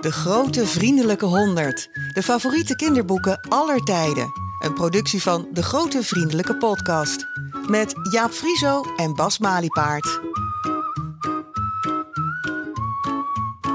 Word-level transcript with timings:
De 0.00 0.12
grote 0.12 0.66
vriendelijke 0.66 1.24
honderd. 1.24 1.88
De 2.12 2.22
favoriete 2.22 2.76
kinderboeken 2.76 3.40
aller 3.48 3.80
tijden. 3.80 4.32
Een 4.58 4.74
productie 4.74 5.22
van 5.22 5.48
De 5.52 5.62
Grote 5.62 6.02
Vriendelijke 6.02 6.56
Podcast. 6.56 7.26
Met 7.68 7.94
Jaap 8.10 8.30
Frieso 8.30 8.82
en 8.96 9.14
Bas 9.14 9.38
Maliepaard. 9.38 10.20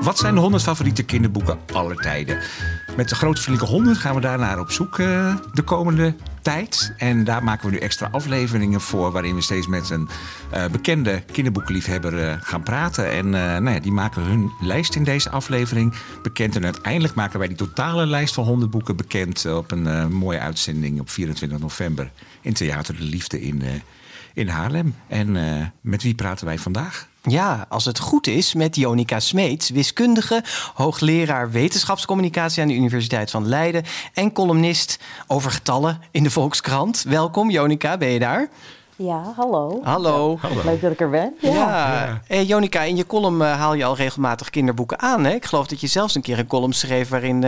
Wat 0.01 0.18
zijn 0.18 0.33
de 0.33 0.39
100 0.39 0.64
favoriete 0.64 1.04
kinderboeken 1.04 1.59
aller 1.73 1.96
tijden? 1.96 2.39
Met 2.97 3.10
de 3.10 3.15
Grote 3.15 3.42
Vriendelijke 3.42 3.75
100 3.75 3.97
gaan 3.97 4.15
we 4.15 4.21
daarnaar 4.21 4.60
op 4.60 4.71
zoek 4.71 4.97
uh, 4.97 5.36
de 5.54 5.61
komende 5.61 6.15
tijd. 6.46 6.93
En 6.98 7.23
daar 7.23 7.43
maken 7.43 7.66
we 7.66 7.71
nu 7.71 7.78
extra 7.80 8.07
afleveringen 8.11 8.82
voor... 8.82 9.11
waarin 9.11 9.36
we 9.36 9.41
steeds 9.41 9.68
met 9.68 9.89
een 9.89 10.09
uh, 10.54 10.66
bekende 10.66 11.23
kinderboekenliefhebber 11.32 12.14
uh, 12.14 12.34
gaan 12.39 12.64
praten. 12.64 13.11
En 13.11 13.29
nou 13.29 13.69
ja, 13.69 13.79
die 13.79 13.92
maken 13.92 14.21
hun 14.21 14.52
lijst 14.61 14.96
in 14.96 15.04
deze 15.04 15.29
aflevering 15.29 15.93
bekend. 16.24 16.55
En 16.55 16.64
uiteindelijk 16.64 17.14
maken 17.16 17.39
wij 17.39 17.47
die 17.47 17.57
totale 17.57 18.05
lijst 18.05 18.33
van 18.33 18.43
100 18.46 18.71
boeken 18.71 18.96
bekend... 18.96 19.46
op 19.46 19.71
een 19.71 20.14
mooie 20.14 20.39
uitzending 20.39 21.00
op 21.00 21.10
24 21.10 21.60
november 21.60 22.11
in 22.42 22.54
Theater 22.54 22.96
de 22.96 23.04
Liefde 23.04 23.41
in, 23.41 23.64
in 24.33 24.47
Haarlem. 24.47 24.96
En 25.07 25.32
met 25.82 26.04
wie 26.04 26.16
praten 26.16 26.46
wij 26.46 26.57
vandaag? 26.57 27.07
Ja, 27.28 27.65
als 27.70 27.86
het 27.86 28.00
goed 28.00 28.28
is, 28.28 28.54
met 28.54 28.75
Jonica 28.75 29.20
Smeets, 29.20 29.70
wiskundige, 29.70 30.43
hoogleraar 30.74 31.52
wetenschapscommunicatie 31.52 32.61
aan 32.61 32.67
de 32.67 32.73
Universiteit 32.73 33.31
van 33.31 33.47
Leiden 33.47 33.83
en 34.14 34.31
columnist 34.31 35.00
over 35.28 35.52
getallen 35.52 36.02
in 36.11 36.23
de 36.23 36.30
Volkskrant. 36.30 37.03
Welkom, 37.08 37.50
Jonica, 37.50 37.97
ben 37.97 38.09
je 38.09 38.19
daar? 38.19 38.50
Ja, 38.95 39.33
hallo. 39.36 39.80
Hallo. 39.83 40.39
Leuk 40.64 40.81
dat 40.81 40.92
ik 40.92 41.00
er 41.00 41.09
ben. 41.09 41.33
Ja. 41.39 41.52
ja. 41.52 42.22
Hey, 42.28 42.45
Jonica, 42.45 42.81
in 42.81 42.95
je 42.95 43.06
column 43.06 43.42
uh, 43.42 43.58
haal 43.59 43.73
je 43.73 43.86
al 43.86 43.95
regelmatig 43.95 44.50
kinderboeken 44.50 45.00
aan. 45.00 45.23
Hè? 45.23 45.33
Ik 45.33 45.45
geloof 45.45 45.67
dat 45.67 45.81
je 45.81 45.88
zelfs 45.88 46.16
een 46.16 46.21
keer 46.21 46.39
een 46.39 46.47
column 46.47 46.73
schreef 46.73 47.09
waarin 47.09 47.36
uh, 47.36 47.42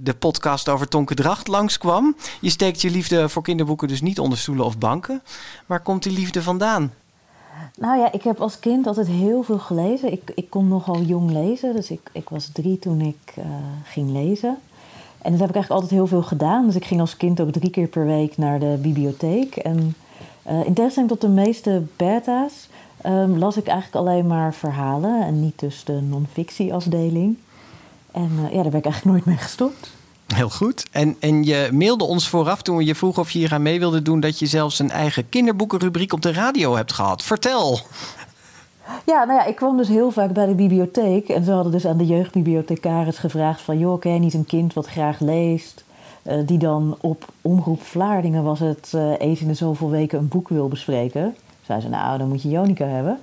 de 0.00 0.14
podcast 0.18 0.68
over 0.68 0.88
Tonke 0.88 1.14
Dracht 1.14 1.48
langskwam. 1.48 2.16
Je 2.40 2.50
steekt 2.50 2.80
je 2.80 2.90
liefde 2.90 3.28
voor 3.28 3.42
kinderboeken 3.42 3.88
dus 3.88 4.00
niet 4.00 4.18
onder 4.18 4.38
stoelen 4.38 4.64
of 4.64 4.78
banken. 4.78 5.22
Waar 5.66 5.80
komt 5.80 6.02
die 6.02 6.12
liefde 6.12 6.42
vandaan? 6.42 6.92
Nou 7.78 7.98
ja, 7.98 8.12
ik 8.12 8.22
heb 8.22 8.40
als 8.40 8.58
kind 8.58 8.86
altijd 8.86 9.06
heel 9.06 9.42
veel 9.42 9.58
gelezen. 9.58 10.12
Ik, 10.12 10.32
ik 10.34 10.50
kon 10.50 10.68
nogal 10.68 11.00
jong 11.00 11.30
lezen, 11.30 11.74
dus 11.74 11.90
ik, 11.90 12.10
ik 12.12 12.28
was 12.28 12.50
drie 12.52 12.78
toen 12.78 13.00
ik 13.00 13.34
uh, 13.38 13.44
ging 13.84 14.10
lezen. 14.10 14.56
En 15.18 15.30
dat 15.30 15.40
heb 15.40 15.48
ik 15.48 15.54
eigenlijk 15.54 15.70
altijd 15.70 15.90
heel 15.90 16.06
veel 16.06 16.22
gedaan. 16.22 16.66
Dus 16.66 16.74
ik 16.74 16.84
ging 16.84 17.00
als 17.00 17.16
kind 17.16 17.40
ook 17.40 17.50
drie 17.50 17.70
keer 17.70 17.86
per 17.86 18.06
week 18.06 18.36
naar 18.36 18.58
de 18.58 18.78
bibliotheek. 18.80 19.56
En 19.56 19.94
uh, 20.50 20.66
in 20.66 20.74
tegenstelling 20.74 21.12
tot 21.12 21.20
de 21.20 21.28
meeste 21.28 21.82
beta's 21.96 22.68
um, 23.06 23.38
las 23.38 23.56
ik 23.56 23.66
eigenlijk 23.66 24.06
alleen 24.06 24.26
maar 24.26 24.54
verhalen 24.54 25.22
en 25.22 25.40
niet 25.40 25.58
dus 25.58 25.84
de 25.84 26.00
non-fictie-afdeling. 26.00 27.36
En 28.10 28.30
uh, 28.32 28.52
ja, 28.52 28.62
daar 28.62 28.70
ben 28.70 28.78
ik 28.78 28.84
eigenlijk 28.84 29.04
nooit 29.04 29.24
mee 29.24 29.36
gestopt. 29.36 29.90
Heel 30.34 30.50
goed. 30.50 30.86
En, 30.90 31.16
en 31.20 31.44
je 31.44 31.68
mailde 31.72 32.04
ons 32.04 32.28
vooraf 32.28 32.62
toen 32.62 32.76
we 32.76 32.84
je 32.84 32.94
vroegen 32.94 33.22
of 33.22 33.30
je 33.30 33.38
hier 33.38 33.52
aan 33.52 33.62
mee 33.62 33.78
wilde 33.78 34.02
doen... 34.02 34.20
dat 34.20 34.38
je 34.38 34.46
zelfs 34.46 34.78
een 34.78 34.90
eigen 34.90 35.28
kinderboekenrubriek 35.28 36.12
op 36.12 36.22
de 36.22 36.32
radio 36.32 36.76
hebt 36.76 36.92
gehad. 36.92 37.22
Vertel. 37.22 37.78
Ja, 39.06 39.24
nou 39.24 39.38
ja, 39.38 39.44
ik 39.44 39.56
kwam 39.56 39.76
dus 39.76 39.88
heel 39.88 40.10
vaak 40.10 40.32
bij 40.32 40.46
de 40.46 40.54
bibliotheek. 40.54 41.28
En 41.28 41.44
ze 41.44 41.50
hadden 41.52 41.72
dus 41.72 41.86
aan 41.86 41.96
de 41.96 42.06
jeugdbibliothecaris 42.06 43.18
gevraagd 43.18 43.60
van... 43.60 43.78
joh, 43.78 44.00
ken 44.00 44.20
niet 44.20 44.34
een 44.34 44.46
kind 44.46 44.74
wat 44.74 44.86
graag 44.86 45.20
leest... 45.20 45.84
Uh, 46.22 46.46
die 46.46 46.58
dan 46.58 46.96
op 47.00 47.24
Omroep 47.42 47.82
Vlaardingen 47.82 48.42
was 48.42 48.60
het 48.60 48.92
uh, 48.94 49.12
eens 49.18 49.40
in 49.40 49.48
de 49.48 49.54
zoveel 49.54 49.90
weken 49.90 50.18
een 50.18 50.28
boek 50.28 50.48
wil 50.48 50.68
bespreken. 50.68 51.36
Zei 51.66 51.80
ze, 51.80 51.88
nou, 51.88 52.18
dan 52.18 52.28
moet 52.28 52.42
je 52.42 52.48
Jonica 52.48 52.84
hebben. 52.84 53.18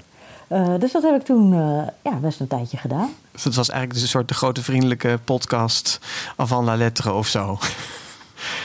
Uh, 0.51 0.73
dus 0.79 0.91
dat 0.91 1.03
heb 1.03 1.15
ik 1.15 1.23
toen 1.23 1.53
ja, 2.01 2.15
best 2.21 2.39
een 2.39 2.47
tijdje 2.47 2.77
gedaan. 2.77 3.09
Dus 3.31 3.43
het 3.43 3.55
was 3.55 3.69
eigenlijk 3.69 3.93
dus 3.93 4.01
een 4.01 4.17
soort 4.17 4.27
de 4.27 4.33
grote 4.33 4.63
vriendelijke 4.63 5.19
podcast 5.23 5.99
van 6.37 6.63
la 6.63 6.75
lettre 6.75 7.13
of 7.13 7.27
zo. 7.27 7.57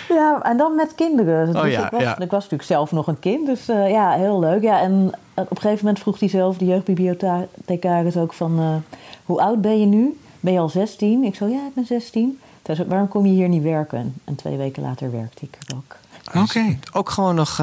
Ja, 0.09 0.43
en 0.43 0.57
dan 0.57 0.75
met 0.75 0.95
kinderen. 0.95 1.47
Dus 1.47 1.63
oh, 1.63 1.71
ja, 1.71 1.85
ik, 1.85 1.91
was, 1.91 2.03
ja. 2.03 2.19
ik 2.19 2.31
was 2.31 2.43
natuurlijk 2.43 2.63
zelf 2.63 2.93
nog 2.93 3.07
een 3.07 3.19
kind, 3.19 3.47
dus 3.47 3.69
uh, 3.69 3.91
ja, 3.91 4.13
heel 4.13 4.39
leuk. 4.39 4.63
Ja, 4.63 4.81
en 4.81 5.13
op 5.35 5.51
een 5.51 5.57
gegeven 5.57 5.85
moment 5.85 5.99
vroeg 6.03 6.21
hij 6.21 6.29
zelf, 6.29 6.57
de 6.57 6.65
jeugdbibliothecaris 6.65 8.17
ook 8.17 8.33
van... 8.33 8.83
Hoe 9.25 9.41
oud 9.41 9.61
ben 9.61 9.81
je 9.81 9.87
nu? 9.87 10.19
Ben 10.41 10.53
je 10.53 10.59
al 10.59 10.69
16? 10.69 11.25
Ik 11.25 11.35
zo, 11.35 11.47
ja, 11.47 11.67
ik 11.67 11.75
ben 11.75 11.87
16. 11.87 12.41
Toen 12.63 12.77
zei 12.77 12.89
waarom 12.89 13.09
kom 13.09 13.27
je 13.27 13.33
hier 13.33 13.49
niet 13.49 13.63
werken? 13.63 14.15
En 14.25 14.35
twee 14.35 14.57
weken 14.57 14.83
later 14.83 15.13
werkte 15.13 15.45
ik 15.45 15.59
er 15.67 15.77
ook. 15.77 15.97
Oké, 16.29 16.39
okay. 16.39 16.79
ook 16.93 17.11
gewoon 17.11 17.35
nog 17.35 17.63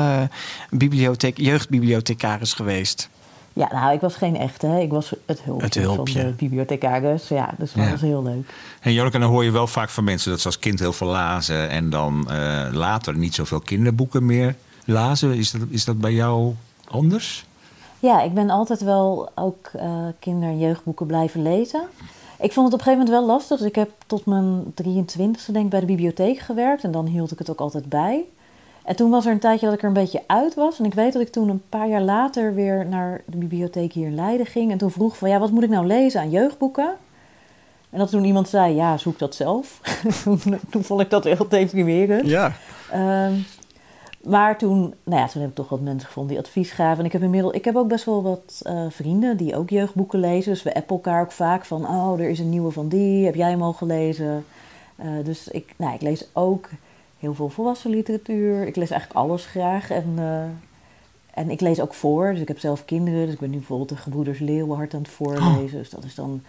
bibliotheek, 0.69 1.37
jeugdbibliothecaris 1.37 2.53
geweest. 2.53 3.09
Ja, 3.53 3.67
nou, 3.71 3.93
ik 3.93 4.01
was 4.01 4.15
geen 4.15 4.37
echte. 4.37 4.65
Hè. 4.67 4.79
Ik 4.79 4.91
was 4.91 5.13
het 5.25 5.41
hulpje, 5.41 5.65
het 5.65 5.75
hulpje. 5.75 6.21
van 6.21 6.29
de 6.29 6.35
bibliothecaris. 6.35 7.27
Ja, 7.27 7.53
dus 7.57 7.73
dat 7.73 7.83
ja. 7.83 7.91
was 7.91 8.01
heel 8.01 8.23
leuk. 8.23 8.53
En 8.81 8.93
Jolke, 8.93 9.19
dan 9.19 9.29
hoor 9.29 9.43
je 9.43 9.51
wel 9.51 9.67
vaak 9.67 9.89
van 9.89 10.03
mensen 10.03 10.31
dat 10.31 10.39
ze 10.39 10.45
als 10.45 10.59
kind 10.59 10.79
heel 10.79 10.93
veel 10.93 11.07
lazen... 11.07 11.69
en 11.69 11.89
dan 11.89 12.27
uh, 12.31 12.67
later 12.71 13.17
niet 13.17 13.35
zoveel 13.35 13.59
kinderboeken 13.59 14.25
meer 14.25 14.55
lazen. 14.85 15.33
Is 15.33 15.51
dat, 15.51 15.61
is 15.69 15.85
dat 15.85 15.97
bij 15.99 16.13
jou 16.13 16.53
anders? 16.87 17.45
Ja, 17.99 18.21
ik 18.21 18.33
ben 18.33 18.49
altijd 18.49 18.81
wel 18.81 19.29
ook 19.35 19.71
uh, 19.75 20.05
kinder- 20.19 20.49
en 20.49 20.59
jeugdboeken 20.59 21.05
blijven 21.05 21.41
lezen. 21.41 21.81
Ik 22.39 22.51
vond 22.51 22.65
het 22.65 22.73
op 22.73 22.79
een 22.79 22.85
gegeven 22.85 23.05
moment 23.05 23.09
wel 23.09 23.25
lastig. 23.25 23.57
Dus 23.57 23.67
ik 23.67 23.75
heb 23.75 23.89
tot 24.07 24.25
mijn 24.25 24.63
23e 24.63 25.51
denk 25.51 25.65
ik 25.65 25.69
bij 25.69 25.79
de 25.79 25.85
bibliotheek 25.85 26.39
gewerkt. 26.39 26.83
En 26.83 26.91
dan 26.91 27.05
hield 27.05 27.31
ik 27.31 27.39
het 27.39 27.49
ook 27.49 27.59
altijd 27.59 27.89
bij. 27.89 28.23
En 28.83 28.95
toen 28.95 29.09
was 29.09 29.25
er 29.25 29.31
een 29.31 29.39
tijdje 29.39 29.65
dat 29.65 29.75
ik 29.75 29.81
er 29.81 29.87
een 29.87 29.93
beetje 29.93 30.23
uit 30.27 30.53
was. 30.53 30.79
En 30.79 30.85
ik 30.85 30.93
weet 30.93 31.13
dat 31.13 31.21
ik 31.21 31.31
toen 31.31 31.49
een 31.49 31.63
paar 31.69 31.87
jaar 31.87 32.01
later 32.01 32.53
weer 32.53 32.85
naar 32.85 33.21
de 33.25 33.37
bibliotheek 33.37 33.93
hier 33.93 34.07
in 34.07 34.15
Leiden 34.15 34.45
ging. 34.45 34.71
En 34.71 34.77
toen 34.77 34.91
vroeg 34.91 35.17
van, 35.17 35.29
ja, 35.29 35.39
wat 35.39 35.51
moet 35.51 35.63
ik 35.63 35.69
nou 35.69 35.85
lezen 35.85 36.21
aan 36.21 36.29
jeugdboeken? 36.29 36.93
En 37.89 37.99
dat 37.99 38.09
toen 38.09 38.23
iemand 38.23 38.49
zei, 38.49 38.75
ja, 38.75 38.97
zoek 38.97 39.19
dat 39.19 39.35
zelf. 39.35 39.79
toen, 40.71 40.83
vond 40.83 41.01
ik 41.01 41.09
dat 41.09 41.23
heel 41.23 41.47
deprimerend. 41.49 42.27
Ja. 42.27 42.51
Um, 43.25 43.45
maar 44.23 44.57
toen, 44.57 44.93
nou 45.03 45.21
ja, 45.21 45.27
toen 45.27 45.41
heb 45.41 45.49
ik 45.49 45.55
toch 45.55 45.69
wat 45.69 45.81
mensen 45.81 46.07
gevonden 46.07 46.35
die 46.35 46.43
advies 46.45 46.71
gaven. 46.71 46.99
En 46.99 47.05
ik 47.05 47.11
heb 47.11 47.21
inmiddels, 47.21 47.53
ik 47.53 47.65
heb 47.65 47.75
ook 47.75 47.87
best 47.87 48.05
wel 48.05 48.23
wat 48.23 48.61
uh, 48.67 48.85
vrienden 48.89 49.37
die 49.37 49.55
ook 49.55 49.69
jeugdboeken 49.69 50.19
lezen. 50.19 50.51
Dus 50.51 50.63
we 50.63 50.73
appen 50.73 50.95
elkaar 50.95 51.21
ook 51.21 51.31
vaak 51.31 51.65
van, 51.65 51.87
oh, 51.87 52.19
er 52.19 52.29
is 52.29 52.39
een 52.39 52.49
nieuwe 52.49 52.71
van 52.71 52.87
die. 52.87 53.25
Heb 53.25 53.35
jij 53.35 53.49
hem 53.49 53.61
al 53.61 53.73
gelezen? 53.73 54.45
Uh, 54.99 55.05
dus 55.23 55.47
ik, 55.47 55.73
nou, 55.77 55.93
ik 55.93 56.01
lees 56.01 56.27
ook 56.33 56.69
heel 57.23 57.33
veel 57.33 57.49
volwassen 57.49 57.89
literatuur. 57.89 58.67
Ik 58.67 58.75
lees 58.75 58.89
eigenlijk 58.89 59.19
alles 59.19 59.45
graag. 59.45 59.89
En, 59.89 60.13
uh, 60.17 60.43
en 61.33 61.49
ik 61.49 61.61
lees 61.61 61.79
ook 61.79 61.93
voor. 61.93 62.31
Dus 62.31 62.41
ik 62.41 62.47
heb 62.47 62.59
zelf 62.59 62.85
kinderen. 62.85 63.25
Dus 63.25 63.33
ik 63.33 63.39
ben 63.39 63.49
nu 63.49 63.57
bijvoorbeeld 63.57 63.89
de 63.89 63.95
Gebroeders 63.95 64.39
Leeuwenhart 64.39 64.93
aan 64.93 65.01
het 65.01 65.11
voorlezen. 65.11 65.63
Oh. 65.63 65.71
Dus 65.71 65.89
dat 65.89 66.03
is 66.03 66.15
dan, 66.15 66.43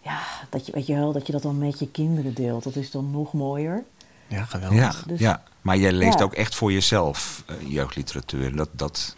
ja, 0.00 0.20
dat 0.50 0.66
je, 0.66 0.72
weet 0.72 0.86
je 0.86 0.94
wel, 0.94 1.12
dat 1.12 1.26
je 1.26 1.32
dat 1.32 1.42
dan 1.42 1.58
met 1.58 1.78
je 1.78 1.90
kinderen 1.90 2.34
deelt. 2.34 2.64
Dat 2.64 2.76
is 2.76 2.90
dan 2.90 3.10
nog 3.10 3.32
mooier. 3.32 3.84
Ja, 4.26 4.44
geweldig. 4.44 4.78
Ja, 4.78 4.92
dus, 5.06 5.20
ja. 5.20 5.42
maar 5.60 5.76
jij 5.76 5.92
leest 5.92 6.18
ja. 6.18 6.24
ook 6.24 6.34
echt 6.34 6.54
voor 6.54 6.72
jezelf 6.72 7.44
uh, 7.50 7.70
jeugdliteratuur. 7.70 8.56
Dat, 8.56 8.68
dat 8.72 9.16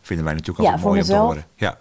vinden 0.00 0.24
wij 0.24 0.34
natuurlijk 0.34 0.64
altijd 0.64 0.80
ja, 0.80 0.88
mooi 0.88 1.00
mezelf, 1.00 1.20
om 1.20 1.28
te 1.28 1.34
horen. 1.34 1.48
Ja. 1.54 1.78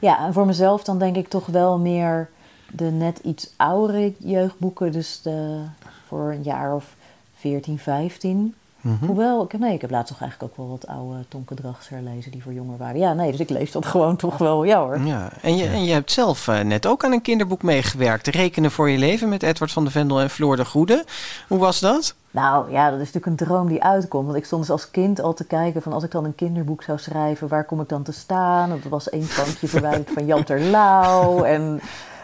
ja, 0.00 0.26
en 0.26 0.32
voor 0.32 0.46
mezelf 0.46 0.84
dan 0.84 0.98
denk 0.98 1.16
ik 1.16 1.28
toch 1.28 1.46
wel 1.46 1.78
meer 1.78 2.30
de 2.70 2.90
net 2.90 3.18
iets 3.18 3.52
oudere 3.56 4.14
jeugdboeken. 4.18 4.92
Dus 4.92 5.22
de, 5.22 5.64
voor 6.06 6.32
een 6.32 6.42
jaar 6.42 6.74
of 6.74 6.94
14, 7.42 7.78
15. 7.78 8.54
Mm 8.80 8.96
-hmm. 8.98 9.08
Hoewel, 9.08 9.44
ik, 9.44 9.58
nee, 9.58 9.74
ik 9.74 9.80
heb 9.80 9.90
laatst 9.90 10.12
toch 10.12 10.20
eigenlijk 10.20 10.52
ook 10.52 10.56
wel 10.56 10.68
wat 10.68 10.86
oude 10.86 11.24
Tonke 11.28 11.54
Drachts 11.54 11.88
herlezen 11.88 12.30
die 12.30 12.42
voor 12.42 12.52
jonger 12.52 12.78
waren. 12.78 12.98
Ja, 13.00 13.12
nee, 13.12 13.30
dus 13.30 13.40
ik 13.40 13.50
lees 13.50 13.72
dat 13.72 13.86
gewoon 13.86 14.16
toch 14.16 14.38
wel, 14.38 14.64
ja 14.64 14.80
hoor. 14.80 15.00
Ja, 15.00 15.32
en 15.42 15.56
je, 15.56 15.66
en 15.66 15.84
je 15.84 15.92
hebt 15.92 16.10
zelf 16.10 16.46
uh, 16.46 16.60
net 16.60 16.86
ook 16.86 17.04
aan 17.04 17.12
een 17.12 17.22
kinderboek 17.22 17.62
meegewerkt. 17.62 18.26
Rekenen 18.26 18.70
voor 18.70 18.90
je 18.90 18.98
leven 18.98 19.28
met 19.28 19.42
Edward 19.42 19.72
van 19.72 19.84
de 19.84 19.90
Vendel 19.90 20.20
en 20.20 20.30
Floor 20.30 20.56
de 20.56 20.64
Goede. 20.64 21.04
Hoe 21.48 21.58
was 21.58 21.80
dat? 21.80 22.14
Nou 22.30 22.70
ja, 22.70 22.90
dat 22.90 23.00
is 23.00 23.12
natuurlijk 23.12 23.26
een 23.26 23.46
droom 23.46 23.68
die 23.68 23.82
uitkomt. 23.82 24.26
Want 24.26 24.38
ik 24.38 24.44
stond 24.44 24.62
dus 24.62 24.70
als 24.70 24.90
kind 24.90 25.20
al 25.20 25.34
te 25.34 25.44
kijken 25.44 25.82
van 25.82 25.92
als 25.92 26.04
ik 26.04 26.10
dan 26.10 26.24
een 26.24 26.34
kinderboek 26.34 26.82
zou 26.82 26.98
schrijven, 26.98 27.48
waar 27.48 27.64
kom 27.64 27.80
ik 27.80 27.88
dan 27.88 28.02
te 28.02 28.12
staan? 28.12 28.68
Dat 28.68 28.78
was 28.88 29.10
één 29.10 29.28
kampje 29.36 29.68
verwijderd 29.74 30.10
van 30.14 30.26
Jan 30.26 30.44
Terlouw. 30.44 31.42
En, 31.42 31.80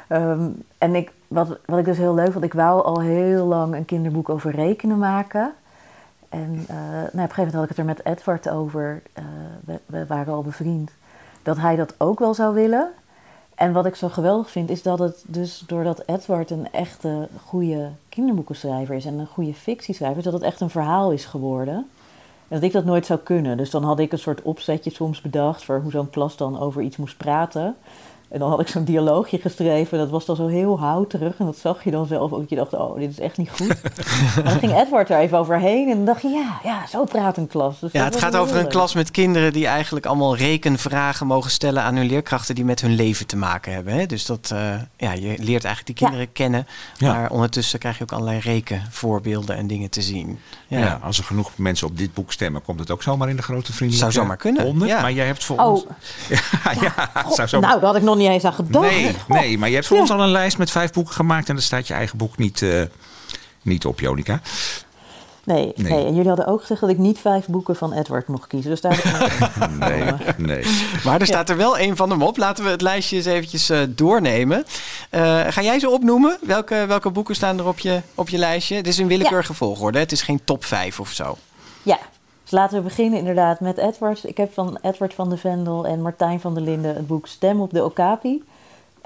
um, 0.08 0.62
en 0.78 0.94
ik, 0.94 1.12
wat, 1.28 1.58
wat 1.64 1.78
ik 1.78 1.84
dus 1.84 1.98
heel 1.98 2.14
leuk 2.14 2.32
vond, 2.32 2.44
ik 2.44 2.52
wou 2.52 2.84
al 2.84 3.00
heel 3.00 3.46
lang 3.46 3.74
een 3.74 3.84
kinderboek 3.84 4.28
over 4.28 4.50
rekenen 4.50 4.98
maken. 4.98 5.52
En 6.28 6.66
uh, 6.70 6.76
nou, 6.76 7.04
op 7.04 7.12
een 7.12 7.20
gegeven 7.20 7.36
moment 7.36 7.54
had 7.54 7.62
ik 7.62 7.68
het 7.68 7.78
er 7.78 7.84
met 7.84 8.04
Edward 8.04 8.48
over, 8.48 9.02
uh, 9.18 9.24
we, 9.64 9.78
we, 9.86 10.06
waren 10.06 10.34
al 10.34 10.42
bevriend, 10.42 10.90
dat 11.42 11.56
hij 11.56 11.76
dat 11.76 11.94
ook 11.98 12.18
wel 12.18 12.34
zou 12.34 12.54
willen. 12.54 12.88
En 13.54 13.72
wat 13.72 13.86
ik 13.86 13.94
zo 13.94 14.08
geweldig 14.08 14.50
vind, 14.50 14.70
is 14.70 14.82
dat 14.82 14.98
het 14.98 15.24
dus 15.26 15.64
doordat 15.66 16.02
Edward 16.06 16.50
een 16.50 16.72
echte 16.72 17.28
goede 17.46 17.90
kinderboekenschrijver 18.08 18.94
is 18.94 19.04
en 19.04 19.18
een 19.18 19.26
goede 19.26 19.54
fictieschrijver, 19.54 20.18
is 20.18 20.24
dat 20.24 20.32
het 20.32 20.42
echt 20.42 20.60
een 20.60 20.70
verhaal 20.70 21.12
is 21.12 21.24
geworden. 21.24 21.74
En 22.48 22.56
dat 22.56 22.62
ik 22.62 22.72
dat 22.72 22.84
nooit 22.84 23.06
zou 23.06 23.18
kunnen. 23.18 23.56
Dus 23.56 23.70
dan 23.70 23.84
had 23.84 23.98
ik 23.98 24.12
een 24.12 24.18
soort 24.18 24.42
opzetje 24.42 24.90
soms 24.90 25.20
bedacht 25.20 25.64
voor 25.64 25.80
hoe 25.80 25.90
zo'n 25.90 26.10
klas 26.10 26.36
dan 26.36 26.58
over 26.60 26.82
iets 26.82 26.96
moest 26.96 27.16
praten. 27.16 27.76
En 28.28 28.38
dan 28.38 28.50
had 28.50 28.60
ik 28.60 28.68
zo'n 28.68 28.84
dialoogje 28.84 29.38
geschreven. 29.38 29.98
Dat 29.98 30.10
was 30.10 30.24
dan 30.24 30.36
zo 30.36 30.46
heel 30.46 30.78
houterig. 30.78 31.34
En 31.38 31.44
dat 31.44 31.56
zag 31.56 31.84
je 31.84 31.90
dan 31.90 32.06
zelf 32.06 32.32
ook. 32.32 32.48
Je 32.48 32.56
dacht, 32.56 32.72
oh, 32.74 32.98
dit 32.98 33.10
is 33.10 33.20
echt 33.20 33.36
niet 33.36 33.50
goed. 33.50 33.68
en 34.36 34.44
dan 34.44 34.58
ging 34.58 34.80
Edward 34.80 35.10
er 35.10 35.18
even 35.18 35.38
overheen. 35.38 35.88
En 35.90 35.96
dan 35.96 36.04
dacht 36.04 36.22
je, 36.22 36.28
ja, 36.28 36.60
ja 36.64 36.86
zo 36.86 37.04
praat 37.04 37.36
een 37.36 37.46
klas. 37.46 37.80
Dus 37.80 37.92
ja, 37.92 38.04
dat 38.04 38.14
het 38.14 38.22
gaat 38.22 38.36
over 38.36 38.56
een 38.56 38.68
klas 38.68 38.94
met 38.94 39.10
kinderen 39.10 39.52
die 39.52 39.66
eigenlijk 39.66 40.06
allemaal 40.06 40.36
rekenvragen 40.36 41.26
mogen 41.26 41.50
stellen 41.50 41.82
aan 41.82 41.96
hun 41.96 42.06
leerkrachten 42.06 42.54
die 42.54 42.64
met 42.64 42.80
hun 42.80 42.94
leven 42.94 43.26
te 43.26 43.36
maken 43.36 43.72
hebben. 43.72 43.94
Hè? 43.94 44.06
Dus 44.06 44.26
dat, 44.26 44.50
eh, 44.52 44.58
ja, 44.96 45.12
je 45.12 45.34
leert 45.38 45.64
eigenlijk 45.64 45.86
die 45.86 45.94
kinderen 45.94 46.32
kennen. 46.32 46.66
Ja. 46.96 47.12
Maar 47.12 47.30
ondertussen 47.30 47.78
krijg 47.78 47.96
je 47.96 48.02
ook 48.02 48.12
allerlei 48.12 48.38
rekenvoorbeelden 48.38 49.56
en 49.56 49.66
dingen 49.66 49.90
te 49.90 50.02
zien. 50.02 50.38
Ja. 50.66 50.78
Ja. 50.78 51.00
als 51.02 51.18
er 51.18 51.24
genoeg 51.24 51.50
mensen 51.56 51.86
op 51.86 51.98
dit 51.98 52.14
boek 52.14 52.32
stemmen, 52.32 52.62
komt 52.62 52.80
het 52.80 52.90
ook 52.90 53.02
zomaar 53.02 53.28
in 53.28 53.36
de 53.36 53.42
grote 53.42 53.72
vriendelijke 53.72 54.12
Zou 54.12 54.24
zomaar 54.24 54.36
kunnen, 54.36 54.62
100. 54.64 54.90
ja. 54.90 55.00
Maar 55.00 55.12
jij 55.12 55.26
hebt 55.26 55.44
voor 55.44 55.56
Oh. 55.58 55.66
ons... 55.66 55.84
Ja, 56.28 56.72
ja, 56.80 57.10
God, 57.24 57.34
zou 57.34 57.48
zo... 57.48 57.60
nou, 57.60 57.74
daar 57.80 57.86
had 57.88 57.96
ik 57.96 58.02
nog 58.02 58.16
niet 58.18 58.28
eens 58.28 58.44
aan 58.44 58.52
gedacht. 58.52 58.90
nee, 58.90 59.14
nee, 59.28 59.58
maar 59.58 59.68
je 59.68 59.74
hebt 59.74 59.86
voor 59.86 59.96
Ja. 59.96 60.02
ons 60.02 60.10
al 60.12 60.20
een 60.22 60.28
lijst 60.30 60.58
met 60.58 60.70
vijf 60.70 60.92
boeken 60.92 61.14
gemaakt... 61.14 61.48
en 61.48 61.54
daar 61.54 61.64
staat 61.64 61.86
je 61.86 61.94
eigen 61.94 62.18
boek 62.18 62.36
niet, 62.36 62.62
eh, 62.62 62.82
niet 63.62 63.86
op, 63.86 64.00
Jonica. 64.00 64.40
Nee, 65.44 65.72
Nee. 65.76 65.92
nee. 65.92 66.04
en 66.06 66.12
jullie 66.14 66.28
hadden 66.28 66.46
ook 66.46 66.60
gezegd 66.60 66.80
dat 66.80 66.90
ik 66.90 66.98
niet 66.98 67.18
vijf 67.18 67.46
boeken 67.46 67.76
van 67.76 67.92
Edward 67.92 68.28
mocht 68.28 68.46
kiezen. 68.46 68.70
Dus 68.70 68.80
daar 68.80 68.96
heb 69.02 69.30
ik 69.30 69.70
Nee, 69.88 70.12
nee. 70.36 70.64
Maar 71.04 71.20
er 71.20 71.26
staat 71.26 71.48
er 71.50 71.56
wel 71.56 71.78
één 71.78 71.96
van 71.96 72.10
hem 72.10 72.22
op. 72.22 72.36
Laten 72.36 72.64
we 72.64 72.70
het 72.70 72.80
lijstje 72.80 73.16
eens 73.16 73.24
eventjes 73.26 73.70
eh, 73.70 73.80
doornemen. 73.88 74.64
Eh, 75.10 75.40
ga 75.48 75.62
jij 75.62 75.78
ze 75.78 75.90
opnoemen? 75.90 76.38
Welke, 76.42 76.84
welke 76.88 77.10
boeken 77.10 77.34
staan 77.34 77.58
er 77.58 77.66
op 77.66 77.78
je, 77.78 78.00
op 78.14 78.28
je 78.28 78.38
lijstje? 78.38 78.74
Het 78.76 78.86
is 78.86 78.98
in 78.98 79.06
willekeurige 79.06 79.54
volgorde. 79.54 79.96
hè? 79.98 80.02
Het 80.04 80.12
is 80.12 80.22
geen 80.22 80.40
top 80.44 80.64
5 80.64 81.00
of 81.00 81.10
zo. 81.12 81.36
Ja, 81.82 81.98
dus 82.48 82.58
laten 82.58 82.76
we 82.76 82.84
beginnen 82.84 83.18
inderdaad 83.18 83.60
met 83.60 83.78
Edward. 83.78 84.24
Ik 84.24 84.36
heb 84.36 84.52
van 84.52 84.78
Edward 84.82 85.14
van 85.14 85.28
de 85.28 85.36
Vendel 85.36 85.86
en 85.86 86.02
Martijn 86.02 86.40
van 86.40 86.54
der 86.54 86.62
Linden 86.62 86.94
het 86.94 87.06
boek 87.06 87.26
Stem 87.26 87.60
op 87.60 87.70
de 87.70 87.84
Okapi. 87.84 88.44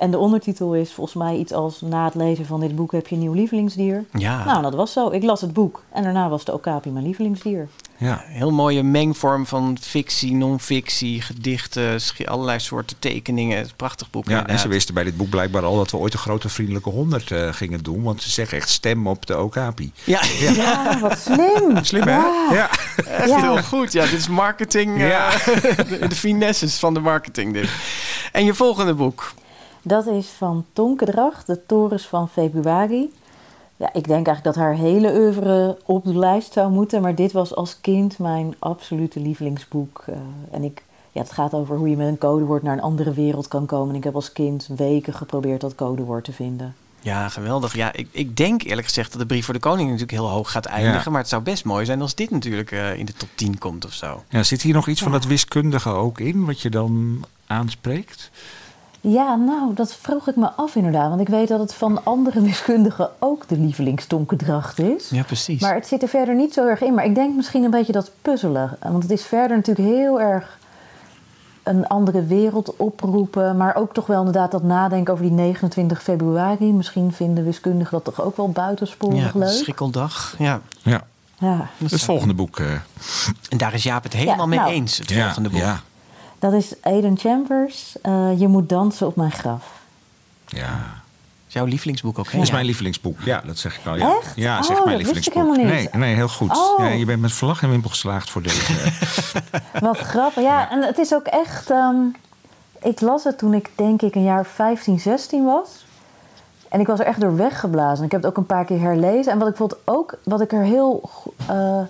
En 0.03 0.11
de 0.11 0.19
ondertitel 0.19 0.75
is 0.75 0.93
volgens 0.93 1.17
mij 1.17 1.37
iets 1.37 1.53
als... 1.53 1.81
Na 1.81 2.05
het 2.05 2.15
lezen 2.15 2.47
van 2.47 2.61
dit 2.61 2.77
boek 2.77 2.93
heb 2.93 3.07
je 3.07 3.15
een 3.15 3.21
nieuw 3.21 3.33
lievelingsdier. 3.33 4.05
Ja, 4.13 4.45
Nou, 4.45 4.63
dat 4.63 4.75
was 4.75 4.93
zo. 4.93 5.11
Ik 5.11 5.23
las 5.23 5.41
het 5.41 5.53
boek 5.53 5.83
en 5.93 6.03
daarna 6.03 6.29
was 6.29 6.45
de 6.45 6.53
Okapi 6.53 6.91
mijn 6.91 7.05
lievelingsdier. 7.05 7.69
Ja. 7.97 8.23
heel 8.27 8.51
mooie 8.51 8.83
mengvorm 8.83 9.47
van 9.47 9.77
fictie, 9.81 10.35
non-fictie, 10.35 11.21
gedichten, 11.23 12.01
allerlei 12.25 12.61
soorten 12.61 12.97
tekeningen. 12.99 13.69
Prachtig 13.77 14.11
boek. 14.11 14.29
Ja, 14.29 14.47
en 14.47 14.59
ze 14.59 14.69
wisten 14.69 14.95
bij 14.95 15.05
dit 15.05 15.17
boek 15.17 15.29
blijkbaar 15.29 15.65
al 15.65 15.77
dat 15.77 15.91
we 15.91 15.97
ooit 15.97 16.13
een 16.13 16.19
grote 16.19 16.49
vriendelijke 16.49 16.91
100 16.91 17.31
eh, 17.31 17.53
gingen 17.53 17.83
doen. 17.83 18.03
Want 18.03 18.23
ze 18.23 18.31
zeggen 18.31 18.59
echt 18.59 18.69
stem 18.69 19.07
op 19.07 19.27
de 19.27 19.39
okapi. 19.39 19.93
Ja, 20.05 20.21
Ja, 20.55 20.99
wat 21.01 21.19
slim. 21.19 21.85
Slim 21.85 22.03
hè? 22.03 22.17
Ja. 22.17 22.47
Ja. 22.53 22.71
echt 23.07 23.29
Ja. 23.29 23.41
heel 23.41 23.63
goed. 23.63 23.93
Ja, 23.93 24.03
dit 24.05 24.13
is 24.19 24.29
marketing. 24.29 24.99
eh, 25.01 25.09
Ja. 25.09 25.31
de, 25.89 26.07
de 26.09 26.15
finesses 26.15 26.79
van 26.79 26.95
de 26.95 27.01
marketing 27.01 27.53
dit. 27.53 27.71
En 28.33 28.45
je 28.45 28.55
volgende 28.55 28.95
boek. 28.95 29.33
Dat 29.83 30.07
is 30.07 30.29
van 30.29 30.65
Tonke 30.73 31.05
Dracht, 31.05 31.47
de 31.47 31.67
torens 31.67 32.07
van 32.07 32.29
februari. 32.29 33.13
Ja, 33.77 33.93
ik 33.93 34.07
denk 34.07 34.27
eigenlijk 34.27 34.45
dat 34.45 34.55
haar 34.55 34.75
hele 34.75 35.15
oeuvre 35.15 35.79
op 35.85 36.05
de 36.05 36.19
lijst 36.19 36.53
zou 36.53 36.73
moeten. 36.73 37.03
Maar 37.03 37.15
dit 37.15 37.33
was 37.33 37.55
als 37.55 37.81
kind 37.81 38.19
mijn 38.19 38.55
absolute 38.59 39.21
lievelingsboek. 39.21 40.05
Eh, 40.07 40.15
en 40.51 40.63
ik, 40.63 40.83
ja, 41.13 41.21
het 41.21 41.33
gaat 41.33 41.55
over 41.55 41.77
hoe 41.77 41.89
je 41.89 41.97
met 41.97 42.07
een 42.07 42.19
codewoord 42.19 42.63
naar 42.63 42.73
een 42.73 42.83
andere 42.83 43.13
wereld 43.13 43.49
kan 43.49 43.67
komen. 43.67 43.91
En 43.91 43.97
ik 43.97 44.05
heb 44.05 44.15
als 44.15 44.33
kind 44.33 44.69
weken 44.77 45.15
geprobeerd 45.15 45.61
dat 45.61 45.75
codewoord 45.75 46.25
te 46.25 46.33
vinden. 46.33 46.75
Ja, 47.01 47.29
geweldig. 47.29 47.75
Ja, 47.75 47.93
ik, 47.93 48.09
ik 48.11 48.37
denk 48.37 48.63
eerlijk 48.63 48.87
gezegd 48.87 49.11
dat 49.11 49.21
de 49.21 49.27
brief 49.27 49.45
voor 49.45 49.55
de 49.55 49.61
koning 49.61 49.85
natuurlijk 49.85 50.19
heel 50.19 50.29
hoog 50.29 50.51
gaat 50.51 50.67
eindigen. 50.67 51.03
Ja. 51.05 51.11
Maar 51.11 51.21
het 51.21 51.29
zou 51.29 51.43
best 51.43 51.65
mooi 51.65 51.85
zijn 51.85 52.01
als 52.01 52.15
dit 52.15 52.31
natuurlijk 52.31 52.71
eh, 52.71 52.99
in 52.99 53.07
de 53.07 53.13
top 53.13 53.29
10 53.35 53.59
komt 53.59 53.85
of 53.85 53.93
zo. 53.93 54.25
Ja, 54.29 54.43
zit 54.43 54.63
hier 54.63 54.75
nog 54.75 54.89
iets 54.89 55.03
van 55.03 55.13
dat 55.13 55.25
wiskundige 55.25 55.91
ook 55.91 56.21
in, 56.21 56.45
wat 56.45 56.61
je 56.61 56.71
dan 56.71 57.25
aanspreekt? 57.47 58.31
Ja, 59.05 59.35
nou, 59.35 59.75
dat 59.75 59.95
vroeg 59.95 60.29
ik 60.29 60.37
me 60.37 60.51
af 60.51 60.75
inderdaad. 60.75 61.09
Want 61.09 61.21
ik 61.21 61.29
weet 61.29 61.49
dat 61.49 61.61
het 61.61 61.75
van 61.75 62.05
andere 62.05 62.41
wiskundigen 62.41 63.11
ook 63.19 63.49
de 63.49 63.59
lievelingstonkendracht 63.59 64.79
is. 64.79 65.09
Ja, 65.09 65.23
precies. 65.23 65.61
Maar 65.61 65.75
het 65.75 65.87
zit 65.87 66.03
er 66.03 66.09
verder 66.09 66.35
niet 66.35 66.53
zo 66.53 66.67
erg 66.69 66.81
in. 66.81 66.95
Maar 66.95 67.05
ik 67.05 67.15
denk 67.15 67.37
misschien 67.37 67.65
een 67.65 67.71
beetje 67.71 67.93
dat 67.93 68.11
puzzelen. 68.23 68.77
Want 68.83 69.03
het 69.03 69.13
is 69.13 69.23
verder 69.25 69.57
natuurlijk 69.57 69.89
heel 69.89 70.21
erg 70.21 70.59
een 71.63 71.87
andere 71.89 72.25
wereld 72.25 72.77
oproepen. 72.77 73.57
Maar 73.57 73.75
ook 73.75 73.95
toch 73.95 74.07
wel 74.07 74.19
inderdaad 74.19 74.51
dat 74.51 74.63
nadenken 74.63 75.13
over 75.13 75.25
die 75.25 75.35
29 75.35 76.03
februari. 76.03 76.73
Misschien 76.73 77.13
vinden 77.13 77.45
wiskundigen 77.45 77.93
dat 77.93 78.05
toch 78.05 78.25
ook 78.25 78.37
wel 78.37 78.51
buitensporig 78.51 79.33
ja, 79.33 79.39
leuk. 79.39 79.49
schrikkeldag. 79.49 80.35
Ja. 80.39 80.61
Ja, 80.83 81.05
Ja, 81.39 81.69
het 81.79 82.03
volgende 82.03 82.35
boek. 82.35 82.59
eh, 82.59 82.67
En 83.49 83.59
daar 83.59 83.75
is 83.75 83.83
Jaap 83.83 84.03
het 84.03 84.13
helemaal 84.13 84.39
Ja, 84.39 84.47
mee 84.47 84.59
nou. 84.59 84.71
eens, 84.73 84.99
het 84.99 85.11
ja, 85.11 85.25
volgende 85.25 85.49
boek. 85.51 85.61
Ja, 85.61 85.81
dat 86.43 86.53
is 86.53 86.75
Aiden 86.83 87.19
Chambers. 87.19 87.97
eh, 88.03 88.41
je 88.41 88.49
moet 88.49 88.69
dansen 88.69 89.07
op 89.07 89.17
mijn 89.17 89.33
graf. 89.33 89.81
ja. 90.47 91.01
Is 91.49 91.59
jouw 91.59 91.67
lievelingsboek 91.67 92.19
ook, 92.19 92.27
hè? 92.27 92.33
Dat 92.39 92.43
is 92.47 92.51
mijn 92.53 92.65
lievelingsboek. 92.65 93.21
Ja, 93.25 93.43
dat 93.47 93.59
zeg 93.59 93.79
ik 93.79 93.87
al. 93.87 93.95
Ja, 93.97 94.17
Echt? 94.17 94.33
ja 94.37 94.59
Oh, 94.59 94.63
zeg 94.63 94.85
mijn 94.85 94.99
dat 94.99 95.07
wist 95.13 95.27
ik 95.27 95.35
lievelingsboek. 95.35 95.57
helemaal 95.57 95.81
niet. 95.83 95.93
Nee, 95.93 96.01
nee, 96.03 96.15
heel 96.15 96.29
goed. 96.29 96.51
Oh. 96.57 96.79
Ja, 96.79 96.87
je 96.89 97.05
bent 97.05 97.21
met 97.21 97.33
vlag 97.33 97.63
en 97.63 97.71
wimpel 97.71 97.91
geslaagd 97.91 98.31
voor 98.31 98.43
deze. 98.43 98.73
Wat 99.81 99.99
grappig. 99.99 100.43
Ja, 100.43 100.71
en 100.71 100.83
het 100.83 100.99
is 100.99 101.15
ook 101.15 101.27
echt... 101.27 101.71
ehm, 101.71 101.97
ik 102.83 103.01
las 103.01 103.25
het 103.25 103.39
toen 103.39 103.55
ik 103.55 103.71
denk 103.75 104.03
ik 104.03 104.15
een 104.15 104.23
jaar 104.23 104.47
15, 104.47 105.01
16 105.01 105.45
was. 105.45 105.85
En 106.69 106.81
ik 106.81 106.87
was 106.87 106.99
er 107.01 107.07
echt 107.07 107.21
door 107.21 107.37
weggeblazen. 107.37 108.05
Ik 108.05 108.11
heb 108.11 108.21
het 108.23 108.31
ook 108.31 108.37
een 108.37 108.47
paar 108.47 108.65
keer 108.65 108.81
herlezen. 108.81 109.33
En 109.33 109.39
wat 109.39 109.49
ik 109.49 109.57
vond 109.57 109.75
ook, 109.85 110.19
wat 110.25 110.41
ik 110.41 110.53
er 110.53 110.63
heel... 110.65 111.11
eh, 111.49 111.81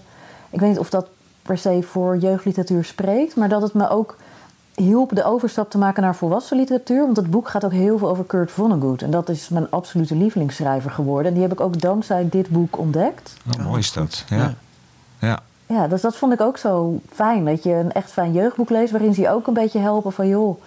ik 0.51 0.61
weet 0.61 0.69
niet 0.71 0.79
of 0.79 0.91
dat 0.91 1.07
per 1.43 1.59
se 1.59 1.83
voor 1.91 2.17
jeugdliteratuur 2.17 2.85
spreekt... 2.85 3.37
maar 3.37 3.49
dat 3.49 3.63
het 3.63 3.75
me 3.75 3.89
ook 3.89 4.17
hielp 4.83 5.15
de 5.15 5.25
overstap 5.25 5.71
te 5.71 5.79
maken 5.79 6.03
naar 6.03 6.15
volwassen 6.15 6.57
literatuur. 6.57 7.05
Want 7.05 7.17
het 7.17 7.31
boek 7.31 7.49
gaat 7.49 7.65
ook 7.65 7.73
heel 7.73 7.99
veel 7.99 8.09
over 8.09 8.25
Kurt 8.25 8.51
Vonnegut. 8.51 9.03
En 9.03 9.11
dat 9.11 9.29
is 9.29 9.49
mijn 9.49 9.71
absolute 9.71 10.17
lievelingsschrijver 10.17 10.91
geworden. 10.91 11.27
En 11.27 11.33
die 11.33 11.43
heb 11.43 11.53
ik 11.53 11.61
ook 11.61 11.81
dankzij 11.81 12.29
dit 12.31 12.49
boek 12.49 12.79
ontdekt. 12.79 13.37
Oh, 13.59 13.65
mooi 13.65 13.79
is 13.79 13.93
dat. 13.93 14.25
Ja. 14.29 14.37
Ja. 14.37 14.55
Ja. 15.19 15.41
Ja, 15.67 15.89
dus 15.89 16.01
dat 16.01 16.17
vond 16.17 16.33
ik 16.33 16.41
ook 16.41 16.57
zo 16.57 17.01
fijn. 17.13 17.45
Dat 17.45 17.63
je 17.63 17.73
een 17.73 17.93
echt 17.93 18.13
fijn 18.13 18.33
jeugdboek 18.33 18.71
leest 18.71 18.91
waarin 18.91 19.15
ze 19.15 19.21
je 19.21 19.31
ook 19.31 19.47
een 19.47 19.55
beetje 19.55 19.79
helpen 19.79 20.13
van 20.13 20.29
joh, 20.29 20.61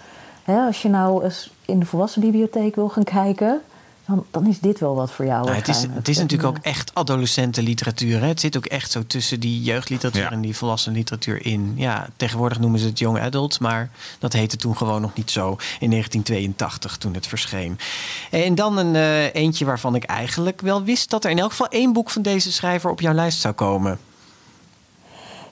hè, 0.43 0.65
als 0.65 0.81
je 0.81 0.89
nou 0.89 1.23
eens 1.23 1.53
in 1.65 1.79
de 1.79 1.85
volwassenbibliotheek 1.85 2.75
wil 2.75 2.89
gaan 2.89 3.03
kijken, 3.03 3.61
dan, 4.07 4.25
dan 4.31 4.47
is 4.47 4.59
dit 4.59 4.79
wel 4.79 4.95
wat 4.95 5.11
voor 5.11 5.25
jou. 5.25 5.43
Nou, 5.45 5.55
het 5.55 5.67
is, 5.67 5.81
het 5.89 6.07
is 6.07 6.17
natuurlijk 6.17 6.49
ook 6.57 6.63
echt 6.63 6.91
adolescentenliteratuur. 6.93 8.19
Hè? 8.19 8.27
Het 8.27 8.39
zit 8.39 8.57
ook 8.57 8.65
echt 8.65 8.91
zo 8.91 9.03
tussen 9.07 9.39
die 9.39 9.61
jeugdliteratuur 9.61 10.21
Ja. 10.23 10.31
en 10.31 10.41
die 10.41 10.55
volwassen 10.55 10.93
literatuur 10.93 11.45
in. 11.45 11.73
Ja, 11.75 12.07
tegenwoordig 12.15 12.59
noemen 12.59 12.79
ze 12.79 12.85
het 12.85 12.99
young 12.99 13.19
adult, 13.19 13.59
maar 13.59 13.89
dat 14.19 14.33
heette 14.33 14.57
toen 14.57 14.77
gewoon 14.77 15.01
nog 15.01 15.13
niet 15.13 15.31
zo 15.31 15.57
in 15.79 15.89
1982 15.89 16.97
toen 16.97 17.13
het 17.13 17.27
verscheen. 17.27 17.77
En 18.31 18.55
dan 18.55 18.77
een 18.77 18.95
eh, 18.95 19.33
eentje 19.35 19.65
waarvan 19.65 19.95
ik 19.95 20.03
eigenlijk 20.03 20.61
wel 20.61 20.83
wist 20.83 21.09
dat 21.09 21.23
er 21.23 21.31
in 21.31 21.39
elk 21.39 21.49
geval 21.51 21.67
één 21.67 21.93
boek 21.93 22.09
van 22.09 22.21
deze 22.21 22.51
schrijver 22.51 22.89
op 22.89 23.01
jouw 23.01 23.13
lijst 23.13 23.39
zou 23.41 23.53
komen. 23.53 23.99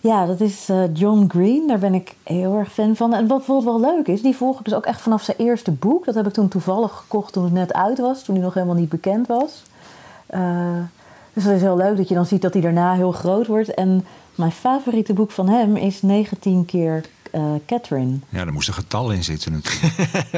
Ja, 0.04 0.26
dat 0.26 0.40
is 0.42 0.70
eh, 0.70 0.84
John 0.94 1.26
Green. 1.28 1.68
Daar 1.68 1.80
ben 1.80 1.94
ik 1.94 2.16
heel 2.24 2.58
erg 2.58 2.74
fan 2.74 2.96
van. 2.96 3.14
En 3.14 3.28
wat 3.28 3.38
bijvoorbeeld 3.38 3.82
wel 3.82 3.92
leuk 3.96 4.08
is, 4.08 4.22
die 4.22 4.36
volg 4.36 4.60
ik 4.60 4.66
dus 4.66 4.74
ook 4.74 4.86
echt 4.86 5.02
vanaf 5.02 5.22
zijn 5.24 5.38
eerste 5.38 5.72
boek. 5.72 6.06
Dat 6.06 6.16
heb 6.16 6.28
ik 6.28 6.34
toen 6.34 6.48
toevallig 6.48 6.92
gekocht 6.92 7.34
toen 7.34 7.44
het 7.44 7.54
net 7.54 7.74
uit 7.74 8.00
was, 8.00 8.24
toen 8.24 8.36
hij 8.36 8.44
nog 8.44 8.54
helemaal 8.54 8.76
niet 8.76 8.90
bekend 8.90 9.28
was. 9.28 9.64
Eh, 10.26 10.42
dus 11.34 11.44
dat 11.44 11.54
is 11.54 11.62
heel 11.62 11.78
leuk 11.78 11.98
dat 11.98 12.08
je 12.08 12.16
dan 12.16 12.26
ziet 12.26 12.42
dat 12.42 12.54
hij 12.54 12.62
daarna 12.62 12.94
heel 12.94 13.12
groot 13.12 13.48
wordt. 13.48 13.74
En 13.74 14.06
mijn 14.36 14.52
favoriete 14.52 15.14
boek 15.14 15.32
van 15.32 15.50
hem 15.50 15.76
is 15.76 16.02
19 16.02 16.66
keer 16.66 17.06
eh, 17.32 17.44
Catherine. 17.66 18.18
ja, 18.30 18.40
er 18.40 18.54
moest 18.54 18.68
een 18.68 18.74
getal 18.74 19.12
in 19.12 19.24
zitten 19.24 19.52
natuurlijk. 19.52 19.92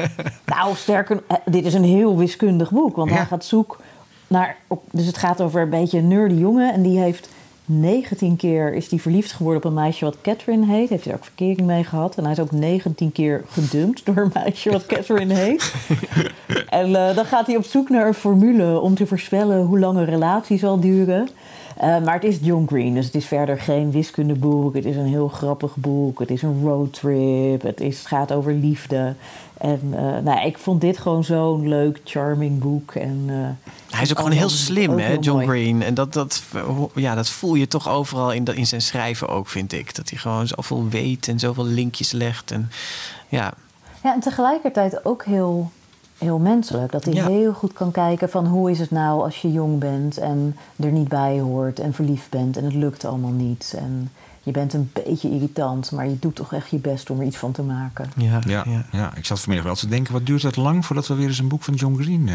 Nou, 0.56 0.74
sterker, 0.76 1.22
dit 1.44 1.64
is 1.64 1.74
een 1.74 1.84
heel 1.84 2.16
wiskundig 2.16 2.70
boek. 2.70 2.96
Want 2.96 3.10
Ja. 3.10 3.16
hij 3.16 3.26
gaat 3.26 3.44
zoek 3.44 3.78
naar. 4.26 4.56
Op, 4.66 4.82
dus 4.90 5.06
het 5.06 5.18
gaat 5.18 5.40
over 5.40 5.60
een 5.62 5.70
beetje 5.70 5.98
een 5.98 6.08
nerdy 6.08 6.34
jongen. 6.34 6.72
En 6.72 6.82
die 6.82 6.98
heeft 6.98 7.28
19 7.66 8.36
keer 8.36 8.74
is 8.74 8.88
die 8.88 9.00
verliefd 9.00 9.32
geworden 9.32 9.62
op 9.62 9.68
een 9.68 9.74
meisje 9.74 10.04
wat 10.04 10.20
Catherine 10.20 10.66
heet. 10.66 10.88
Heeft 10.88 11.04
hij 11.04 11.14
ook 11.14 11.24
verkering 11.24 11.66
mee 11.66 11.84
gehad. 11.84 12.16
En 12.16 12.22
hij 12.22 12.32
is 12.32 12.40
ook 12.40 12.52
19 12.52 13.12
keer 13.12 13.44
gedumpt 13.48 14.06
door 14.06 14.16
een 14.16 14.30
meisje 14.34 14.70
wat 14.70 14.86
Catherine 14.86 15.34
heet. 15.34 15.74
en 16.68 17.08
eh, 17.08 17.16
dan 17.16 17.24
gaat 17.24 17.46
hij 17.46 17.56
op 17.56 17.64
zoek 17.64 17.88
naar 17.88 18.06
een 18.06 18.14
formule 18.14 18.80
om 18.80 18.94
te 18.94 19.06
voorspellen 19.06 19.64
hoe 19.64 19.78
lang 19.78 19.98
een 19.98 20.04
relatie 20.04 20.58
zal 20.58 20.80
duren. 20.80 21.28
Eh, 21.76 21.98
maar 22.04 22.14
het 22.14 22.24
is 22.24 22.38
John 22.40 22.66
Green, 22.66 22.94
dus 22.94 23.04
het 23.04 23.14
is 23.14 23.26
verder 23.26 23.60
geen 23.60 23.90
wiskundeboek. 23.90 24.74
Het 24.74 24.84
is 24.84 24.96
een 24.96 25.06
heel 25.06 25.28
grappig 25.28 25.76
boek. 25.76 26.18
Het 26.18 26.30
is 26.30 26.42
een 26.42 26.62
roadtrip. 26.62 27.62
Het 27.62 27.80
is, 27.80 28.04
gaat 28.04 28.32
over 28.32 28.52
liefde. 28.52 29.14
En 29.58 29.80
eh, 29.92 30.18
nou, 30.22 30.46
ik 30.46 30.58
vond 30.58 30.80
dit 30.80 30.98
gewoon 30.98 31.24
zo'n 31.24 31.68
leuk, 31.68 32.00
charming 32.04 32.58
boek. 32.58 32.94
En, 32.94 33.24
eh, 33.28 33.70
Hij 33.94 34.02
is 34.02 34.10
ook 34.10 34.16
gewoon 34.16 34.32
heel 34.32 34.48
slim, 34.48 34.90
ook 34.90 34.98
hè, 34.98 35.04
heel 35.04 35.20
John 35.20 35.44
mooi. 35.44 35.60
Green. 35.60 35.82
En 35.82 35.94
dat, 35.94 36.12
dat, 36.12 36.42
ja, 36.94 37.14
dat 37.14 37.28
voel 37.28 37.54
je 37.54 37.68
toch 37.68 37.88
overal 37.88 38.32
in, 38.32 38.44
in 38.44 38.66
zijn 38.66 38.82
schrijven 38.82 39.28
ook, 39.28 39.48
vind 39.48 39.72
ik. 39.72 39.94
Dat 39.94 40.10
hij 40.10 40.18
gewoon 40.18 40.46
zoveel 40.46 40.88
weet 40.88 41.28
en 41.28 41.38
zoveel 41.38 41.66
linkjes 41.66 42.12
legt. 42.12 42.50
En, 42.50 42.70
ja, 43.28 43.52
Ja, 44.02 44.14
en 44.14 44.20
tegelijkertijd 44.20 45.04
ook 45.04 45.24
heel, 45.24 45.70
heel 46.18 46.38
menselijk. 46.38 46.92
Dat 46.92 47.04
hij 47.04 47.14
Ja. 47.14 47.26
heel 47.28 47.52
goed 47.52 47.72
kan 47.72 47.90
kijken 47.90 48.30
van 48.30 48.46
hoe 48.46 48.70
is 48.70 48.78
het 48.78 48.90
nou 48.90 49.22
als 49.22 49.42
je 49.42 49.52
jong 49.52 49.78
bent 49.78 50.18
en 50.18 50.56
er 50.76 50.90
niet 50.90 51.08
bij 51.08 51.40
hoort 51.40 51.80
en 51.80 51.92
verliefd 51.94 52.30
bent 52.30 52.56
en 52.56 52.64
het 52.64 52.74
lukt 52.74 53.04
allemaal 53.04 53.30
niet. 53.30 53.74
En 53.78 54.10
je 54.42 54.50
bent 54.52 54.72
een 54.72 54.90
beetje 54.92 55.30
irritant, 55.30 55.90
maar 55.92 56.08
je 56.08 56.18
doet 56.18 56.34
toch 56.34 56.52
echt 56.52 56.70
je 56.70 56.78
best 56.78 57.10
om 57.10 57.20
er 57.20 57.26
iets 57.26 57.36
van 57.36 57.52
te 57.52 57.62
maken. 57.62 58.10
Ja, 58.16 58.38
Ja, 58.46 58.64
ja. 58.92 59.10
ik 59.16 59.24
zat 59.24 59.38
vanmiddag 59.40 59.66
wel 59.66 59.76
te 59.76 59.88
denken, 59.88 60.12
wat 60.12 60.26
duurt 60.26 60.42
het 60.42 60.56
lang 60.56 60.86
voordat 60.86 61.06
we 61.06 61.14
weer 61.14 61.26
eens 61.28 61.38
een 61.38 61.48
boek 61.48 61.62
van 61.62 61.74
John 61.74 61.96
Green... 62.02 62.28
eh 62.28 62.34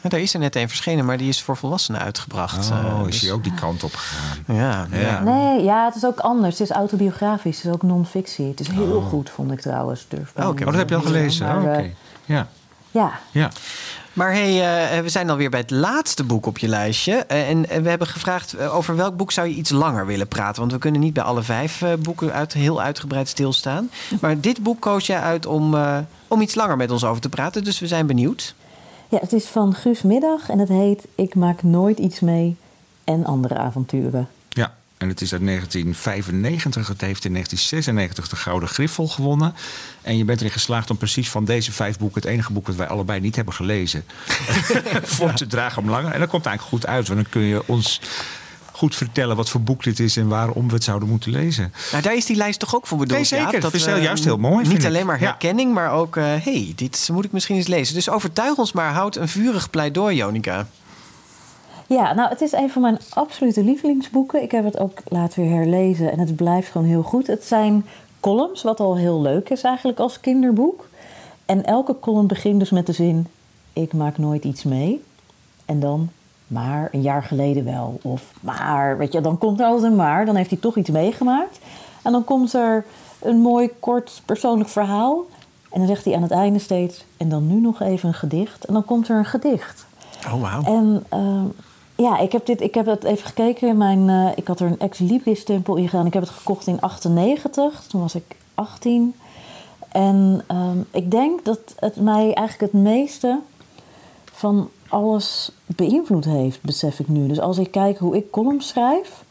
Ja, 0.00 0.10
daar 0.10 0.20
is 0.20 0.34
er 0.34 0.40
net 0.40 0.56
een 0.56 0.68
verschenen, 0.68 1.04
maar 1.04 1.16
die 1.18 1.28
is 1.28 1.42
voor 1.42 1.56
volwassenen 1.56 2.00
uitgebracht. 2.00 2.70
oh, 2.70 2.78
Eh, 2.78 2.98
is 3.00 3.04
dus- 3.12 3.20
hij 3.20 3.32
ook 3.32 3.42
die 3.42 3.54
kant 3.54 3.82
op 3.84 3.94
gegaan? 3.94 4.56
Ja, 4.56 4.86
ja. 4.90 4.98
Ja. 5.00 5.22
Nee, 5.22 5.62
ja, 5.62 5.84
het 5.84 5.94
is 5.94 6.04
ook 6.04 6.18
anders. 6.20 6.58
Het 6.58 6.68
is 6.70 6.76
autobiografisch, 6.76 7.56
het 7.56 7.64
is 7.66 7.72
ook 7.72 7.82
non-fictie. 7.82 8.46
Het 8.48 8.60
is 8.60 8.68
heel 8.68 9.00
goed, 9.00 9.30
vond 9.30 9.52
ik 9.52 9.60
trouwens. 9.60 10.06
Durf 10.08 10.32
Oh, 10.36 10.48
oké. 10.48 10.60
Oh, 10.62 10.66
dat 10.68 10.74
heb 10.78 10.88
je 10.88 10.94
al 10.94 11.00
gelezen? 11.02 11.46
Maar, 11.46 11.56
Oh, 11.62 11.64
eh, 11.72 11.78
Oké. 11.78 11.90
Ja, 12.24 12.48
Ja, 12.94 13.20
ja. 13.30 13.50
Maar 14.12 14.32
hey, 14.32 14.86
eh, 14.96 15.02
we 15.02 15.08
zijn 15.08 15.30
alweer 15.30 15.50
bij 15.50 15.60
het 15.60 15.70
laatste 15.70 16.24
boek 16.24 16.46
op 16.46 16.58
je 16.58 16.68
lijstje. 16.68 17.14
Eh, 17.14 17.48
en 17.48 17.68
eh, 17.68 17.82
we 17.82 17.88
hebben 17.88 18.06
gevraagd 18.06 18.58
over 18.58 18.96
welk 18.96 19.16
boek 19.16 19.32
zou 19.32 19.48
je 19.48 19.54
iets 19.54 19.70
langer 19.70 20.06
willen 20.06 20.28
praten. 20.28 20.60
Want 20.60 20.72
we 20.72 20.78
kunnen 20.78 21.00
niet 21.00 21.12
bij 21.12 21.22
alle 21.22 21.42
vijf 21.42 21.82
eh, 21.82 21.92
boeken 22.02 22.32
uit, 22.32 22.52
heel 22.52 22.82
uitgebreid 22.82 23.28
stilstaan. 23.28 23.90
Maar 24.20 24.40
dit 24.40 24.62
boek 24.62 24.80
koos 24.80 25.06
jij 25.06 25.20
uit 25.20 25.46
om, 25.46 25.74
eh, 25.74 25.98
om 26.28 26.40
iets 26.40 26.54
langer 26.54 26.76
met 26.76 26.90
ons 26.90 27.04
over 27.04 27.20
te 27.22 27.28
praten. 27.28 27.64
Dus 27.64 27.78
we 27.78 27.86
zijn 27.86 28.06
benieuwd. 28.06 28.54
ja, 29.08 29.18
het 29.20 29.32
is 29.32 29.44
van 29.44 29.74
Guus 29.74 30.02
Middag 30.02 30.48
en 30.48 30.58
het 30.58 30.68
heet 30.68 31.06
Ik 31.14 31.34
maak 31.34 31.62
nooit 31.62 31.98
iets 31.98 32.20
mee 32.20 32.56
en 33.04 33.24
andere 33.24 33.56
avonturen. 33.56 34.28
Ja, 35.04 35.10
en 35.10 35.16
het 35.16 35.20
is 35.20 35.32
uit 35.32 35.44
1995. 35.46 36.88
Het 36.88 37.00
heeft 37.00 37.24
in 37.24 37.32
1996 37.32 38.28
de 38.28 38.36
Gouden 38.36 38.68
Griffel 38.68 39.06
gewonnen. 39.08 39.54
En 40.02 40.16
je 40.16 40.24
bent 40.24 40.40
erin 40.40 40.52
geslaagd 40.52 40.90
om 40.90 40.96
precies 40.96 41.30
van 41.30 41.44
deze 41.44 41.72
vijf 41.72 41.98
boeken... 41.98 42.20
het 42.22 42.30
enige 42.30 42.52
boek 42.52 42.66
dat 42.66 42.74
wij 42.74 42.86
allebei 42.88 43.20
niet 43.20 43.36
hebben 43.36 43.54
gelezen... 43.54 44.04
voor 45.16 45.32
te 45.32 45.46
dragen 45.46 45.82
om 45.82 45.90
langer. 45.90 46.12
En 46.12 46.20
dat 46.20 46.28
komt 46.28 46.46
eigenlijk 46.46 46.76
goed 46.76 46.92
uit. 46.92 47.08
Want 47.08 47.20
dan 47.20 47.30
kun 47.30 47.42
je 47.42 47.62
ons 47.66 48.00
goed 48.72 48.96
vertellen 48.96 49.36
wat 49.36 49.48
voor 49.50 49.60
boek 49.60 49.82
dit 49.82 50.00
is... 50.00 50.16
en 50.16 50.28
waarom 50.28 50.68
we 50.68 50.74
het 50.74 50.84
zouden 50.84 51.08
moeten 51.08 51.30
lezen. 51.30 51.72
Nou, 51.90 52.02
daar 52.02 52.14
is 52.16 52.24
die 52.26 52.36
lijst 52.36 52.58
toch 52.58 52.74
ook 52.74 52.86
voor 52.86 52.98
bedoeld. 52.98 53.18
Nee, 53.18 53.28
zeker. 53.28 53.52
Jaap? 53.52 53.60
Dat 53.60 53.74
is 53.74 53.84
juist 53.84 54.24
heel 54.24 54.36
mooi, 54.36 54.68
Niet 54.68 54.78
ik. 54.78 54.84
alleen 54.84 55.06
maar 55.06 55.20
Ja. 55.20 55.26
herkenning, 55.26 55.74
maar 55.74 55.90
ook... 55.90 56.14
hé, 56.14 56.22
hey, 56.38 56.72
dit 56.76 57.08
moet 57.12 57.24
ik 57.24 57.32
misschien 57.32 57.56
eens 57.56 57.66
lezen. 57.66 57.94
Dus 57.94 58.08
overtuig 58.10 58.56
ons 58.56 58.72
maar. 58.72 58.92
Houd 58.92 59.16
een 59.16 59.28
vurig 59.28 59.70
pleidooi, 59.70 60.16
Jonica. 60.16 60.66
Ja, 61.86 62.14
nou, 62.14 62.28
het 62.28 62.40
is 62.40 62.52
een 62.52 62.70
van 62.70 62.82
mijn 62.82 62.98
absolute 63.10 63.64
lievelingsboeken. 63.64 64.42
Ik 64.42 64.50
heb 64.50 64.64
het 64.64 64.78
ook 64.78 64.98
later 65.04 65.42
weer 65.42 65.52
herlezen 65.52 66.12
en 66.12 66.18
het 66.18 66.36
blijft 66.36 66.70
gewoon 66.70 66.86
heel 66.86 67.02
goed. 67.02 67.26
Het 67.26 67.44
zijn 67.44 67.86
columns, 68.20 68.62
wat 68.62 68.80
al 68.80 68.96
heel 68.96 69.20
leuk 69.20 69.50
is 69.50 69.62
eigenlijk 69.62 69.98
als 69.98 70.20
kinderboek. 70.20 70.88
En 71.46 71.64
elke 71.64 72.00
column 72.00 72.26
begint 72.26 72.58
dus 72.58 72.70
met 72.70 72.86
de 72.86 72.92
zin: 72.92 73.26
Ik 73.72 73.92
maak 73.92 74.18
nooit 74.18 74.44
iets 74.44 74.62
mee. 74.62 75.02
En 75.64 75.80
dan, 75.80 76.08
maar 76.46 76.88
een 76.92 77.02
jaar 77.02 77.22
geleden 77.22 77.64
wel. 77.64 77.98
Of 78.02 78.32
maar, 78.40 78.98
weet 78.98 79.12
je, 79.12 79.20
dan 79.20 79.38
komt 79.38 79.60
er 79.60 79.66
altijd 79.66 79.90
een 79.90 79.96
maar. 79.96 80.26
Dan 80.26 80.36
heeft 80.36 80.50
hij 80.50 80.58
toch 80.58 80.76
iets 80.76 80.90
meegemaakt. 80.90 81.58
En 82.02 82.12
dan 82.12 82.24
komt 82.24 82.52
er 82.52 82.84
een 83.22 83.40
mooi, 83.40 83.70
kort, 83.80 84.22
persoonlijk 84.24 84.70
verhaal. 84.70 85.24
En 85.70 85.78
dan 85.78 85.88
zegt 85.88 86.04
hij 86.04 86.14
aan 86.14 86.22
het 86.22 86.30
einde 86.30 86.58
steeds: 86.58 87.04
En 87.16 87.28
dan 87.28 87.46
nu 87.46 87.60
nog 87.60 87.80
even 87.80 88.08
een 88.08 88.14
gedicht. 88.14 88.64
En 88.64 88.72
dan 88.72 88.84
komt 88.84 89.08
er 89.08 89.16
een 89.16 89.24
gedicht. 89.24 89.86
Oh, 90.26 90.40
wauw. 90.40 90.62
En 90.62 91.04
ehm, 91.08 91.46
ja, 91.96 92.18
ik 92.18 92.32
heb, 92.32 92.46
dit, 92.46 92.60
ik 92.60 92.74
heb 92.74 92.86
het 92.86 93.04
even 93.04 93.26
gekeken. 93.26 93.68
in 93.68 93.76
Mijn, 93.76 94.08
eh, 94.08 94.36
ik 94.36 94.46
had 94.46 94.60
er 94.60 94.66
een 94.66 94.78
ex-libris-stempel 94.78 95.76
in 95.76 95.88
gedaan. 95.88 96.06
Ik 96.06 96.12
heb 96.12 96.22
het 96.22 96.32
gekocht 96.32 96.66
in 96.66 96.80
98. 96.80 97.86
Toen 97.88 98.00
was 98.00 98.14
ik 98.14 98.36
18. 98.54 99.14
En 99.88 100.44
ehm, 100.46 100.78
ik 100.90 101.10
denk 101.10 101.44
dat 101.44 101.58
het 101.78 101.96
mij 101.96 102.32
eigenlijk 102.32 102.72
het 102.72 102.82
meeste 102.82 103.38
van 104.24 104.68
alles 104.88 105.52
beïnvloed 105.66 106.24
heeft, 106.24 106.62
besef 106.62 107.00
ik 107.00 107.08
nu. 107.08 107.26
Dus 107.26 107.40
als 107.40 107.58
ik 107.58 107.70
kijk 107.70 107.98
hoe 107.98 108.16
ik 108.16 108.30
columns 108.30 108.68
schrijf, 108.68 109.24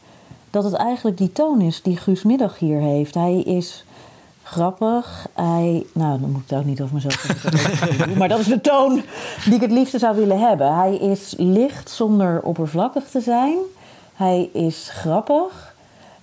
dat 0.50 0.64
het 0.64 0.72
eigenlijk 0.72 1.18
die 1.18 1.32
toon 1.32 1.60
is 1.60 1.82
die 1.82 1.96
Guus 1.96 2.22
Middag 2.22 2.58
hier 2.58 2.80
heeft. 2.80 3.14
Hij 3.14 3.40
is 3.40 3.84
grappig. 4.44 5.26
Hij, 5.34 5.86
nou, 5.92 6.20
dan 6.20 6.30
moet 6.30 6.42
ik 6.42 6.48
het 6.48 6.58
ook 6.58 6.64
niet 6.64 6.80
over 6.80 6.94
mezelf 6.94 7.20
zeggen. 7.40 8.18
maar 8.18 8.28
dat 8.28 8.38
is 8.38 8.46
de 8.46 8.60
toon 8.60 9.02
die 9.44 9.54
ik 9.54 9.60
het 9.60 9.70
liefste 9.70 9.98
zou 9.98 10.16
willen 10.16 10.40
hebben. 10.40 10.74
Hij 10.74 10.96
is 10.96 11.34
licht 11.38 11.90
zonder 11.90 12.42
oppervlakkig 12.42 13.04
te 13.04 13.20
zijn. 13.20 13.56
Hij 14.14 14.50
is 14.52 14.88
grappig. 14.92 15.74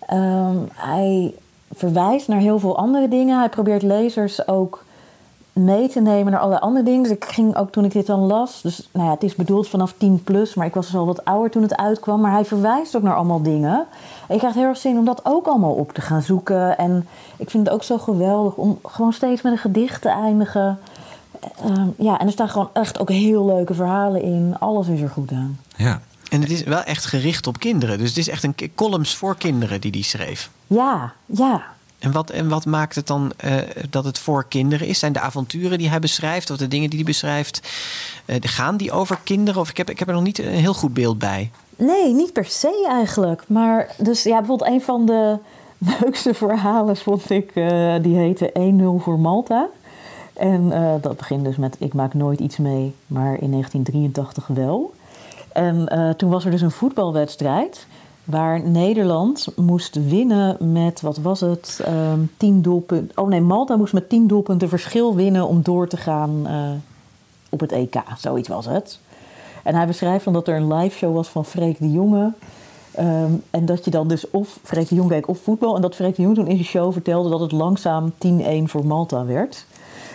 Ehm, 0.05 0.57
hij 0.73 1.33
verwijst 1.73 2.27
naar 2.27 2.39
heel 2.39 2.59
veel 2.59 2.77
andere 2.77 3.07
dingen. 3.07 3.39
Hij 3.39 3.49
probeert 3.49 3.81
lezers 3.81 4.47
ook 4.47 4.83
mee 5.53 5.89
te 5.89 6.01
nemen 6.01 6.31
naar 6.31 6.41
alle 6.41 6.59
andere 6.59 6.85
dingen. 6.85 7.03
Dus 7.03 7.11
ik 7.11 7.25
ging 7.25 7.55
ook 7.55 7.71
toen 7.71 7.85
ik 7.85 7.91
dit 7.91 8.05
dan 8.05 8.19
las. 8.19 8.61
Dus 8.61 8.89
nou 8.91 9.05
ja, 9.05 9.13
het 9.13 9.23
is 9.23 9.35
bedoeld 9.35 9.67
vanaf 9.67 9.93
10 9.97 10.23
plus, 10.23 10.53
maar 10.53 10.65
ik 10.65 10.73
was 10.73 10.85
dus 10.85 10.95
al 10.95 11.05
wat 11.05 11.25
ouder 11.25 11.51
toen 11.51 11.61
het 11.61 11.77
uitkwam. 11.77 12.21
Maar 12.21 12.31
hij 12.31 12.45
verwijst 12.45 12.95
ook 12.95 13.01
naar 13.01 13.15
allemaal 13.15 13.41
dingen. 13.41 13.85
En 14.27 14.33
ik 14.33 14.39
krijg 14.39 14.53
heel 14.53 14.63
erg 14.63 14.77
zin 14.77 14.97
om 14.97 15.05
dat 15.05 15.21
ook 15.23 15.47
allemaal 15.47 15.73
op 15.73 15.93
te 15.93 16.01
gaan 16.01 16.21
zoeken. 16.21 16.77
En 16.77 17.07
ik 17.37 17.49
vind 17.49 17.65
het 17.65 17.75
ook 17.75 17.83
zo 17.83 17.97
geweldig 17.97 18.55
om 18.55 18.79
gewoon 18.83 19.13
steeds 19.13 19.41
met 19.41 19.51
een 19.51 19.57
gedicht 19.57 20.01
te 20.01 20.09
eindigen. 20.09 20.79
Ehm, 21.65 21.87
ja, 21.97 22.19
en 22.19 22.25
er 22.25 22.31
staan 22.31 22.49
gewoon 22.49 22.69
echt 22.73 22.99
ook 22.99 23.09
heel 23.09 23.45
leuke 23.45 23.73
verhalen 23.73 24.21
in. 24.21 24.55
Alles 24.59 24.87
is 24.87 25.01
er 25.01 25.09
goed 25.09 25.31
aan. 25.31 25.59
Ja. 25.75 26.01
En 26.29 26.41
het 26.41 26.51
is 26.51 26.63
wel 26.63 26.81
echt 26.81 27.05
gericht 27.05 27.47
op 27.47 27.59
kinderen. 27.59 27.97
Dus 27.97 28.09
het 28.09 28.17
is 28.17 28.29
echt 28.29 28.43
een 28.43 28.55
columns 28.75 29.15
voor 29.15 29.37
kinderen 29.37 29.81
die 29.81 29.91
die 29.91 30.03
schreef. 30.03 30.49
Ja, 30.67 31.13
ja. 31.25 31.63
En 32.01 32.11
wat, 32.11 32.29
en 32.29 32.49
wat 32.49 32.65
maakt 32.65 32.95
het 32.95 33.07
dan 33.07 33.31
eh, 33.37 33.55
dat 33.89 34.03
het 34.03 34.19
voor 34.19 34.45
kinderen 34.47 34.87
is? 34.87 34.99
Zijn 34.99 35.13
de 35.13 35.19
avonturen 35.19 35.77
die 35.77 35.89
hij 35.89 35.99
beschrijft 35.99 36.49
of 36.49 36.57
de 36.57 36.67
dingen 36.67 36.89
die 36.89 36.99
hij 36.99 37.07
beschrijft, 37.07 37.69
eh, 38.25 38.35
gaan 38.39 38.77
die 38.77 38.91
over 38.91 39.19
kinderen? 39.23 39.61
Of 39.61 39.69
ik 39.69 39.77
heb, 39.77 39.89
ik 39.89 39.99
heb 39.99 40.07
er 40.07 40.13
nog 40.13 40.23
niet 40.23 40.39
een 40.39 40.45
heel 40.45 40.73
goed 40.73 40.93
beeld 40.93 41.19
bij. 41.19 41.51
Nee, 41.75 42.13
niet 42.13 42.33
per 42.33 42.45
se 42.45 42.85
eigenlijk. 42.89 43.43
Maar 43.47 43.95
dus 43.97 44.23
ja, 44.23 44.37
bijvoorbeeld 44.37 44.69
een 44.69 44.81
van 44.81 45.05
de 45.05 45.37
leukste 46.01 46.33
verhalen 46.33 46.97
vond 46.97 47.29
ik, 47.29 47.51
eh, 47.53 47.95
die 48.01 48.17
heette 48.17 48.51
1-0 48.53 49.03
voor 49.03 49.19
Malta. 49.19 49.67
En 50.33 50.69
dat 51.01 51.17
begint 51.17 51.45
dus 51.45 51.55
met 51.55 51.75
ik 51.79 51.93
maak 51.93 52.13
nooit 52.13 52.39
iets 52.39 52.57
mee, 52.57 52.95
maar 53.07 53.41
in 53.41 53.51
1983 53.51 54.47
wel. 54.47 54.93
En 55.51 55.87
toen 56.17 56.29
was 56.29 56.45
er 56.45 56.51
dus 56.51 56.61
een 56.61 56.71
voetbalwedstrijd 56.71 57.85
waar 58.23 58.61
Nederland 58.69 59.47
moest 59.55 60.07
winnen 60.07 60.71
met, 60.71 61.01
wat 61.01 61.17
was 61.17 61.39
het, 61.39 61.81
Ehm 61.85 62.19
10 62.37 62.61
doelpunten. 62.61 63.17
Oh 63.17 63.27
nee, 63.27 63.41
Malta 63.41 63.75
moest 63.75 63.93
met 63.93 64.09
10 64.09 64.27
doelpunten 64.27 64.69
verschil 64.69 65.15
winnen 65.15 65.47
om 65.47 65.61
door 65.61 65.87
te 65.87 65.97
gaan 65.97 66.47
eh, 66.47 66.69
op 67.49 67.59
het 67.59 67.71
EK. 67.71 68.03
Zoiets 68.17 68.47
was 68.47 68.65
het. 68.65 68.99
En 69.63 69.75
hij 69.75 69.87
beschrijft 69.87 70.23
dan 70.23 70.33
dat 70.33 70.47
er 70.47 70.55
een 70.55 70.73
live 70.73 70.97
show 70.97 71.15
was 71.15 71.27
van 71.27 71.45
Freek 71.45 71.79
de 71.79 71.91
Jonge. 71.91 72.31
Ehm, 72.91 73.31
en 73.49 73.65
dat 73.65 73.85
je 73.85 73.91
dan 73.91 74.07
dus 74.07 74.29
of 74.29 74.59
Freek 74.63 74.89
de 74.89 74.95
Jong 74.95 75.09
keek 75.09 75.27
of 75.27 75.39
voetbal. 75.39 75.75
En 75.75 75.81
dat 75.81 75.95
Freek 75.95 76.15
de 76.15 76.21
Jong 76.21 76.35
toen 76.35 76.47
in 76.47 76.55
die 76.55 76.65
show 76.65 76.91
vertelde 76.91 77.29
dat 77.29 77.39
het 77.39 77.51
langzaam 77.51 78.13
10-1 78.17 78.67
voor 78.69 78.85
Malta 78.85 79.25
werd. 79.25 79.65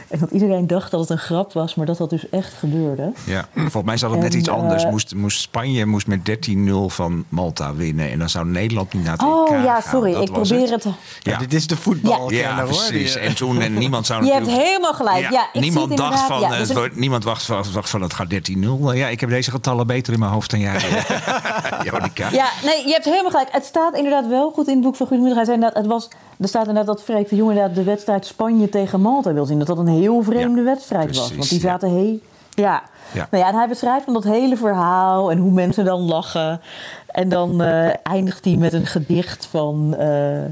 En 0.09 0.19
dat 0.19 0.31
iedereen 0.31 0.67
dacht 0.67 0.91
dat 0.91 1.01
het 1.01 1.11
een 1.11 1.19
grap 1.19 1.53
was, 1.53 1.75
maar 1.75 1.87
dat 1.87 1.97
dat 1.97 2.11
dus 2.11 2.29
echt 2.31 2.53
gebeurde. 2.55 3.13
Ja, 3.25 3.49
volgens 3.55 3.83
mij 3.85 3.97
zat 3.97 4.11
het 4.11 4.21
net 4.21 4.35
iets 4.35 4.49
anders. 4.49 4.85
eh, 4.85 4.91
Moest, 4.91 5.15
moest 5.15 5.41
Spanje 5.41 5.87
moest 5.87 6.07
met 6.07 6.25
13-0 6.25 6.89
van 6.89 7.25
Malta 7.29 7.75
winnen. 7.75 8.11
En 8.11 8.19
dan 8.19 8.29
zou 8.29 8.47
Nederland 8.47 8.93
niet 8.93 9.03
naar 9.05 9.13
het 9.13 9.23
Oh 9.23 9.51
EK 9.57 9.65
ja, 9.65 9.81
gaan. 9.81 9.91
sorry, 9.93 10.13
Dat 10.13 10.23
ik 10.23 10.33
probeer 10.33 10.71
het. 10.71 10.87
Ja, 11.23 11.39
dit 11.39 11.55
is 11.55 11.67
de 11.67 11.77
voetbal. 11.77 12.33
ja 12.33 12.63
precies. 12.65 13.17
En 13.17 13.35
toen 13.35 13.61
en 13.61 13.75
niemand 13.75 14.07
zou 14.07 14.25
Je 14.27 14.33
hebt 14.33 14.47
helemaal 14.47 14.95
gelijk. 14.95 15.31
Ja, 15.31 15.49
ik 15.53 15.61
niemand 15.61 15.97
dacht 15.97 16.21
van, 16.21 16.41
Ja, 16.41 16.53
eh, 16.53 16.59
dus 16.59 16.69
het 16.69 16.97
niemand 16.97 17.25
wacht, 17.25 17.47
wacht, 17.47 17.73
wacht 17.73 17.91
van 17.91 18.03
het 18.03 18.15
gaat 18.15 18.29
13-0. 18.31 18.93
Ja, 18.95 19.09
ik 19.09 19.21
heb 19.21 19.29
deze 19.31 19.51
getallen 19.51 19.87
beter 19.87 20.13
in 20.13 20.19
mijn 20.19 20.33
hoofd 20.33 20.51
dan 20.51 20.61
jij. 20.61 20.81
Jonica. 21.85 22.29
Ja, 22.33 22.49
nee, 22.65 22.87
je 22.87 22.93
hebt 22.93 23.05
helemaal 23.05 23.31
gelijk. 23.31 23.49
Het 23.53 23.65
staat 23.65 23.95
inderdaad 23.97 24.27
wel 24.29 24.51
goed 24.51 24.67
in 24.67 24.73
het 24.75 24.83
boek 24.83 24.97
van 24.97 25.07
Guus. 25.07 25.35
Hij 25.35 25.45
zei 25.45 25.55
inderdaad, 25.57 25.79
het 25.83 25.87
was, 25.87 26.09
er 26.41 26.49
staat 26.49 26.67
inderdaad 26.67 26.87
dat 26.97 27.03
Freek 27.03 27.29
de 27.29 27.37
Jong 27.37 27.51
inderdaad 27.51 27.75
de 27.77 27.83
wedstrijd 27.83 28.27
Spanje 28.27 28.69
tegen 28.69 29.01
Malta 29.01 29.33
wil 29.33 29.45
zien. 29.47 29.59
Dat 29.59 29.67
dat 29.67 29.79
een 29.79 29.87
heel 29.99 30.23
vreemde 30.23 30.59
Ja, 30.59 30.65
wedstrijd 30.65 31.17
was. 31.17 31.35
Want 31.35 31.49
die 31.49 31.61
ja. 31.61 31.69
zaten 31.69 31.91
heel... 31.91 32.21
Ja. 32.51 32.83
Ja. 33.13 33.29
Nou 33.31 33.45
ja, 33.45 33.51
en 33.51 33.57
hij 33.59 33.69
beschrijft 33.69 34.05
dan 34.05 34.15
dat 34.15 34.25
hele 34.25 34.57
verhaal 34.57 35.31
en 35.31 35.39
hoe 35.39 35.53
mensen 35.53 35.85
dan 35.85 36.01
lachen. 36.01 36.61
En 37.07 37.29
dan 37.29 37.63
eh, 37.63 37.91
eindigt 38.03 38.45
hij 38.45 38.57
met 38.57 38.73
een 38.73 38.87
gedicht 38.87 39.47
van... 39.47 39.95
eh, 39.97 40.45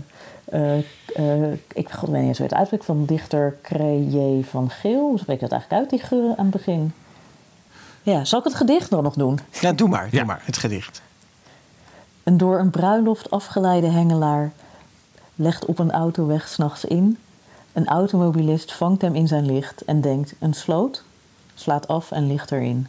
eh, 1.15 1.53
ik 1.75 1.91
god, 1.91 2.09
weet 2.09 2.19
niet 2.19 2.29
eens 2.29 2.39
hoe 2.39 2.47
het 2.47 2.57
uitspreekt. 2.57 2.85
Van 2.85 3.05
dichter 3.05 3.57
Creye 3.63 4.45
van 4.45 4.71
Geel. 4.71 5.09
Hoe 5.09 5.19
spreek 5.19 5.35
ik 5.35 5.41
dat 5.41 5.53
eigenlijk 5.53 5.83
uit, 5.83 5.91
die 5.91 6.09
geur 6.09 6.29
aan 6.37 6.47
het 6.47 6.51
begin? 6.51 6.93
Ja, 8.03 8.25
zal 8.25 8.39
ik 8.39 8.45
het 8.45 8.55
gedicht 8.55 8.91
dan 8.91 9.03
nog 9.03 9.15
doen? 9.15 9.39
Ja, 9.61 9.73
doe 9.73 9.89
maar, 9.89 10.11
doe 10.11 10.19
Ja. 10.19 10.25
maar, 10.25 10.43
het 10.45 10.57
gedicht. 10.57 11.03
Een 12.23 12.37
door 12.37 12.59
een 12.59 12.71
bruiloft 12.71 13.31
afgeleide 13.31 13.91
hengelaar 13.91 14.53
legt 15.35 15.65
op 15.65 15.79
een 15.79 15.93
autoweg 15.93 16.49
s'nachts 16.49 16.85
in. 16.85 17.19
Een 17.75 17.87
automobilist 17.87 18.73
vangt 18.73 19.03
hem 19.03 19.15
in 19.15 19.29
zijn 19.29 19.47
licht 19.47 19.85
en 19.85 20.01
denkt: 20.01 20.35
een 20.39 20.55
sloot, 20.55 21.03
slaat 21.55 21.89
af 21.89 22.11
en 22.11 22.27
ligt 22.27 22.53
erin. 22.53 22.87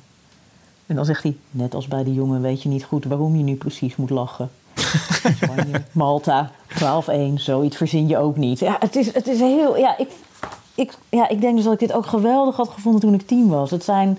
En 0.85 0.95
dan 0.95 1.05
zegt 1.05 1.23
hij: 1.23 1.37
net 1.51 1.75
als 1.75 1.87
bij 1.87 2.03
die 2.03 2.13
jongen 2.13 2.41
weet 2.41 2.61
je 2.61 2.69
niet 2.69 2.83
goed 2.83 3.05
waarom 3.05 3.35
je 3.35 3.43
nu 3.43 3.55
precies 3.55 3.95
moet 3.95 4.09
lachen. 4.09 4.49
Spanje, 5.41 5.81
Malta, 5.91 6.51
12-1, 6.69 7.33
zoiets 7.35 7.77
verzin 7.77 8.07
je 8.07 8.17
ook 8.17 8.37
niet. 8.37 8.59
Ja, 8.59 8.75
het 8.79 8.95
is, 8.95 9.13
het 9.13 9.27
is 9.27 9.39
heel. 9.39 9.77
Ja 9.77 9.97
ik, 9.97 10.09
ik, 10.75 10.97
ja, 11.09 11.29
ik 11.29 11.41
denk 11.41 11.55
dus 11.55 11.63
dat 11.63 11.73
ik 11.73 11.79
dit 11.79 11.93
ook 11.93 12.05
geweldig 12.05 12.55
had 12.55 12.69
gevonden 12.69 13.01
toen 13.01 13.13
ik 13.13 13.27
tien 13.27 13.47
was. 13.47 13.71
Het 13.71 13.83
zijn 13.83 14.17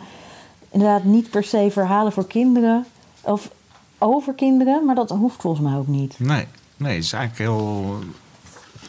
inderdaad 0.71 1.05
niet 1.05 1.31
per 1.31 1.45
se 1.45 1.69
verhalen 1.71 2.13
voor 2.13 2.27
kinderen 2.27 2.87
of 3.21 3.51
over 3.99 4.35
kinderen, 4.35 4.85
maar 4.85 4.95
dat 4.95 5.11
hoeft 5.11 5.41
volgens 5.41 5.63
mij 5.63 5.77
ook 5.77 5.87
niet. 5.87 6.15
Nee. 6.19 6.47
Nee, 6.77 6.95
het 6.95 7.05
is 7.05 7.13
eigenlijk 7.13 7.51
heel 7.51 7.99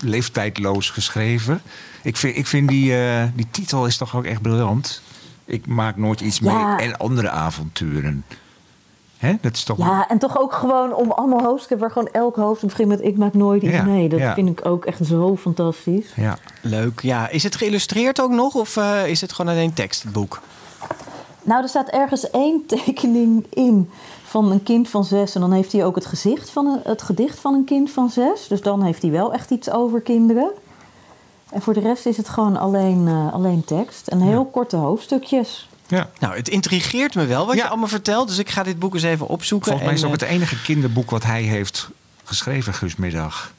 leeftijdloos 0.02 0.90
geschreven. 0.90 1.62
Ik 2.04 2.18
vind, 2.18 2.38
ik 2.38 2.48
vind 2.48 2.70
die, 2.70 2.98
eh, 2.98 3.24
die 3.36 3.48
titel 3.52 3.86
is 3.86 3.98
toch 3.98 4.16
ook 4.16 4.26
echt 4.26 4.42
briljant. 4.42 5.02
Ik 5.46 5.68
maak 5.68 5.96
nooit 5.98 6.22
iets 6.22 6.40
Ja. 6.40 6.76
mee 6.76 6.88
en 6.88 6.98
andere 6.98 7.30
avonturen. 7.30 8.26
Hè? 9.18 9.36
Dat 9.42 9.54
is 9.54 9.64
toch... 9.64 9.78
Ja, 9.78 10.08
en 10.10 10.18
toch 10.18 10.40
ook 10.40 10.54
gewoon 10.54 10.94
om 10.94 11.12
allemaal 11.12 11.42
hoofdstukken 11.44 11.80
waar 11.80 11.92
gewoon 11.92 12.10
elk 12.12 12.36
hoofdstuk 12.36 12.70
begint 12.70 12.88
met 12.90 13.02
ik 13.04 13.18
maak 13.18 13.34
nooit 13.34 13.64
iets 13.64 13.72
Ja, 13.74 13.84
mee. 13.84 14.10
Dat 14.10 14.20
ja. 14.20 14.34
vind 14.34 14.50
ik 14.60 14.66
ook 14.66 14.86
echt 14.86 15.06
zo 15.06 15.36
fantastisch. 15.38 16.12
Ja. 16.16 16.38
Leuk, 16.62 17.00
ja. 17.02 17.30
Is 17.30 17.44
het 17.44 17.56
geïllustreerd 17.56 18.22
ook 18.22 18.32
nog 18.32 18.56
of 18.56 18.78
eh, 18.78 19.08
is 19.08 19.22
het 19.22 19.34
gewoon 19.34 19.52
alleen 19.54 19.74
tekst, 19.74 20.04
het 20.04 20.12
boek? 20.12 20.42
Nou, 21.44 21.62
er 21.64 21.70
staat 21.70 21.88
ergens 21.90 22.30
één 22.30 22.66
tekening 22.68 23.46
in 23.54 23.90
van 24.28 24.52
een 24.52 24.64
kind 24.64 24.90
van 24.90 25.04
zes. 25.06 25.36
En 25.36 25.42
dan 25.42 25.52
heeft 25.52 25.72
hij 25.72 25.86
ook 25.86 25.96
het, 25.96 26.06
gezicht 26.06 26.50
van 26.50 26.66
een, 26.66 26.80
het 26.84 27.02
gedicht 27.02 27.40
van 27.40 27.54
een 27.54 27.64
kind 27.66 27.92
van 27.92 28.10
zes. 28.10 28.48
Dus 28.48 28.62
dan 28.62 28.84
heeft 28.84 29.02
hij 29.02 29.12
wel 29.12 29.34
echt 29.34 29.50
iets 29.52 29.70
over 29.70 30.02
kinderen. 30.02 30.52
En 31.50 31.62
voor 31.62 31.74
de 31.74 31.80
rest 31.80 32.06
is 32.06 32.18
het 32.18 32.30
gewoon 32.30 32.58
alleen, 32.58 33.08
eh, 33.08 33.34
alleen 33.34 33.64
tekst. 33.66 34.08
En 34.08 34.22
heel 34.22 34.46
korte 34.46 34.76
hoofdstukjes. 34.76 35.70
ja. 35.88 36.10
Nou, 36.20 36.36
het 36.36 36.50
intrigeert 36.50 37.16
me 37.16 37.26
wel 37.26 37.46
wat 37.46 37.56
Ja. 37.56 37.64
je 37.64 37.70
allemaal 37.70 37.88
vertelt. 37.88 38.28
Dus 38.28 38.38
ik 38.38 38.50
ga 38.50 38.64
dit 38.64 38.80
boek 38.80 38.94
eens 38.94 39.04
even 39.04 39.28
opzoeken. 39.28 39.68
Volgens 39.68 39.86
mij 39.86 39.96
is 39.96 40.02
het 40.02 40.12
ook 40.12 40.18
eh, 40.18 40.28
het 40.28 40.36
enige 40.36 40.62
kinderboek 40.62 41.10
wat 41.10 41.24
hij 41.24 41.42
heeft 41.42 41.90
geschreven, 42.24 42.74
Guus 42.74 42.96
Middag. 42.96 43.54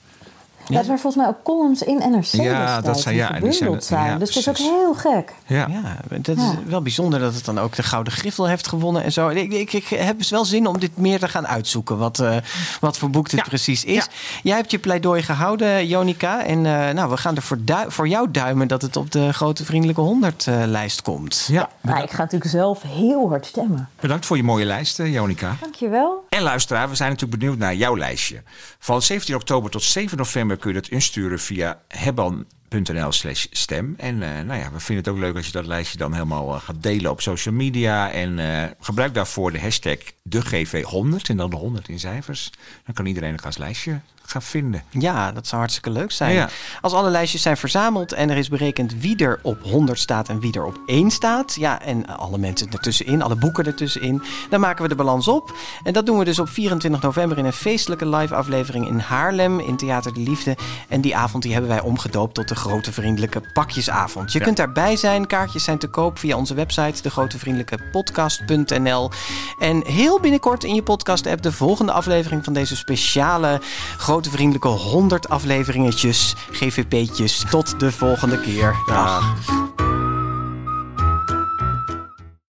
Ja, 0.69 0.79
er 0.79 0.85
zijn 0.85 0.99
volgens 0.99 1.23
mij 1.23 1.33
ook 1.33 1.43
columns 1.43 1.83
in 1.83 1.97
NRC 2.11 2.25
Ja, 2.25 2.81
dat 2.81 3.01
zijn- 3.01 3.15
die 3.15 3.25
ja, 3.25 3.29
die 3.31 3.37
gebundeld 3.53 3.85
zijn- 3.85 4.01
zijn. 4.01 4.13
ja, 4.13 4.19
dus 4.19 4.29
het 4.29 4.37
is 4.37 4.49
ook 4.49 4.57
heel 4.59 4.95
gek. 4.95 5.35
Ja. 5.47 5.67
Ja, 5.71 5.97
dat 6.19 6.37
is 6.37 6.43
wel 6.67 6.83
bijzonder 6.83 7.21
dat 7.21 7.35
het 7.35 7.45
dan 7.45 7.59
ook 7.61 7.75
de 7.77 7.83
Gouden 7.83 8.13
Griffel 8.13 8.47
heeft 8.49 8.69
gewonnen 8.69 9.03
en 9.05 9.13
zo. 9.13 9.29
Ik, 9.29 9.53
ik, 9.53 9.73
ik 9.73 9.85
heb 9.89 10.19
dus 10.19 10.31
wel 10.31 10.45
zin 10.45 10.67
om 10.67 10.79
dit 10.79 10.97
meer 10.97 11.19
te 11.19 11.29
gaan 11.29 11.47
uitzoeken, 11.47 11.99
wat, 11.99 12.19
eh, 12.19 12.37
wat 12.81 12.99
voor 12.99 13.11
boek 13.11 13.31
dit 13.31 13.41
Ja. 13.41 13.47
precies 13.49 13.85
is. 13.85 14.09
Jij 14.43 14.57
hebt 14.57 14.71
je 14.71 14.79
pleidooi 14.79 15.23
gehouden, 15.23 15.87
Jonica. 15.87 16.45
En 16.45 16.67
eh, 16.67 16.95
nou, 16.95 17.11
we 17.11 17.17
gaan 17.17 17.37
er 17.37 17.43
voor, 17.43 17.59
du- 17.65 17.85
voor 17.91 18.09
jou 18.09 18.31
duimen 18.31 18.69
dat 18.69 18.83
het 18.83 18.97
op 18.97 19.11
de 19.11 19.33
Grote 19.33 19.65
Vriendelijke 19.65 20.01
100 20.01 20.47
eh, 20.47 20.63
lijst 20.67 21.03
komt. 21.03 21.45
Ja. 21.51 21.69
Maar 21.81 22.03
ik 22.03 22.11
ga 22.11 22.23
natuurlijk 22.23 22.51
zelf 22.51 22.83
heel 22.83 23.29
hard 23.29 23.47
stemmen. 23.47 23.89
Bedankt 24.01 24.27
voor 24.27 24.37
je 24.37 24.43
mooie 24.43 24.65
lijst, 24.65 24.97
Jonica. 24.97 25.57
Dankjewel. 25.61 26.27
En 26.39 26.45
luisteraar, 26.45 26.89
we 26.89 26.95
zijn 26.95 27.11
natuurlijk 27.11 27.41
benieuwd 27.41 27.59
naar 27.59 27.75
jouw 27.75 27.97
lijstje. 27.97 28.43
Van 28.79 29.03
17 29.03 29.35
oktober 29.35 29.71
tot 29.71 29.83
7 29.83 30.19
november 30.19 30.57
kun 30.57 30.73
je 30.73 30.81
dat 30.81 30.91
insturen 30.91 31.39
via 31.39 31.81
hebban.nl 31.89 33.13
slash 33.13 33.47
stem. 33.51 33.95
En 33.97 34.23
eh, 34.23 34.45
nou 34.45 34.61
ja, 34.61 34.73
we 34.73 34.81
vinden 34.81 35.05
het 35.05 35.15
ook 35.15 35.21
leuk 35.21 35.37
als 35.37 35.47
je 35.47 35.53
dat 35.53 35.67
lijstje 35.67 35.99
dan 35.99 36.13
helemaal 36.13 36.55
eh, 36.55 36.61
gaat 36.61 36.83
delen 36.83 37.11
op 37.11 37.21
social 37.21 37.55
media. 37.55 38.11
En 38.11 38.39
eh, 38.39 38.71
gebruik 38.81 39.15
daarvoor 39.15 39.53
de 39.53 39.61
hashtag 39.61 39.99
DeGV100 40.37 41.29
en 41.29 41.37
dan 41.37 41.51
de 41.51 41.57
100 41.57 41.89
in 41.89 41.99
cijfers. 41.99 42.51
Dan 42.85 42.95
kan 42.95 43.07
iedereen 43.07 43.33
het 43.33 43.45
als 43.45 43.59
lijstje 43.59 44.01
gaan 44.31 44.43
vinden. 44.43 44.83
Ja, 44.91 45.33
dat 45.33 45.47
zou 45.47 45.61
hartstikke 45.61 45.91
leuk 45.91 46.13
zijn. 46.13 46.35
Ja. 46.35 46.49
Als 46.81 46.93
alle 46.93 47.11
lijstjes 47.11 47.43
zijn 47.43 47.57
verzameld 47.57 48.13
en 48.13 48.31
er 48.31 48.37
is 48.37 48.49
berekend 48.49 48.95
wie 49.01 49.17
er 49.17 49.39
op 49.43 49.63
100 49.63 49.99
staat 49.99 50.29
en 50.29 50.41
wie 50.41 50.53
er 50.53 50.65
op 50.65 50.79
1 50.87 51.11
staat. 51.11 51.55
Ja, 51.55 51.83
en 51.83 52.07
alle 52.19 52.39
mensen 52.39 52.71
ertussenin, 52.71 53.23
alle 53.23 53.37
boeken 53.37 53.67
ertussenin. 53.67 54.23
Dan 54.51 54.61
maken 54.61 54.83
we 54.83 54.89
de 54.89 54.95
balans 54.95 55.29
op. 55.29 55.53
En 55.83 55.93
dat 55.93 56.07
doen 56.07 56.19
we 56.19 56.25
dus 56.25 56.39
op 56.39 56.49
24 56.49 57.03
november 57.03 57.39
in 57.39 57.45
een 57.45 57.53
feestelijke 57.53 58.09
live 58.09 58.35
aflevering 58.35 58.87
in 58.89 58.99
Haarlem 58.99 59.61
in 59.61 59.77
Theater 59.77 60.15
de 60.15 60.21
Liefde. 60.21 60.57
En 60.89 61.01
die 61.01 61.17
avond 61.17 61.43
die 61.43 61.53
hebben 61.53 61.71
wij 61.71 61.81
omgedoopt 61.81 62.35
tot 62.35 62.49
de 62.49 62.55
Grote 62.55 62.93
Vriendelijke 62.93 63.43
Pakjesavond. 63.53 64.33
Je 64.33 64.39
Ja. 64.39 64.45
kunt 64.45 64.57
daarbij 64.57 64.97
zijn. 64.97 65.27
Kaartjes 65.27 65.65
zijn 65.65 65.79
te 65.79 65.89
koop 65.89 66.19
via 66.19 66.37
onze 66.37 66.55
website, 66.55 67.03
degrotevriendelijkepodcast.nl. 67.03 69.11
En 69.59 69.83
heel 69.87 70.21
binnenkort 70.21 70.65
in 70.65 70.75
je 70.75 70.83
podcast-app 70.83 71.43
de 71.43 71.53
volgende 71.53 71.93
aflevering 71.93 72.45
van 72.45 72.53
deze 72.53 72.77
speciale 72.77 73.61
Grote 73.97 74.18
Vriendelijke 74.27 74.69
100 74.69 75.29
afleveringetjes, 75.29 76.35
GVP'tjes. 76.51 77.45
Tot 77.51 77.81
de 77.81 77.93
volgende 77.93 78.41
keer. 78.41 78.75
Dag. 78.87 79.68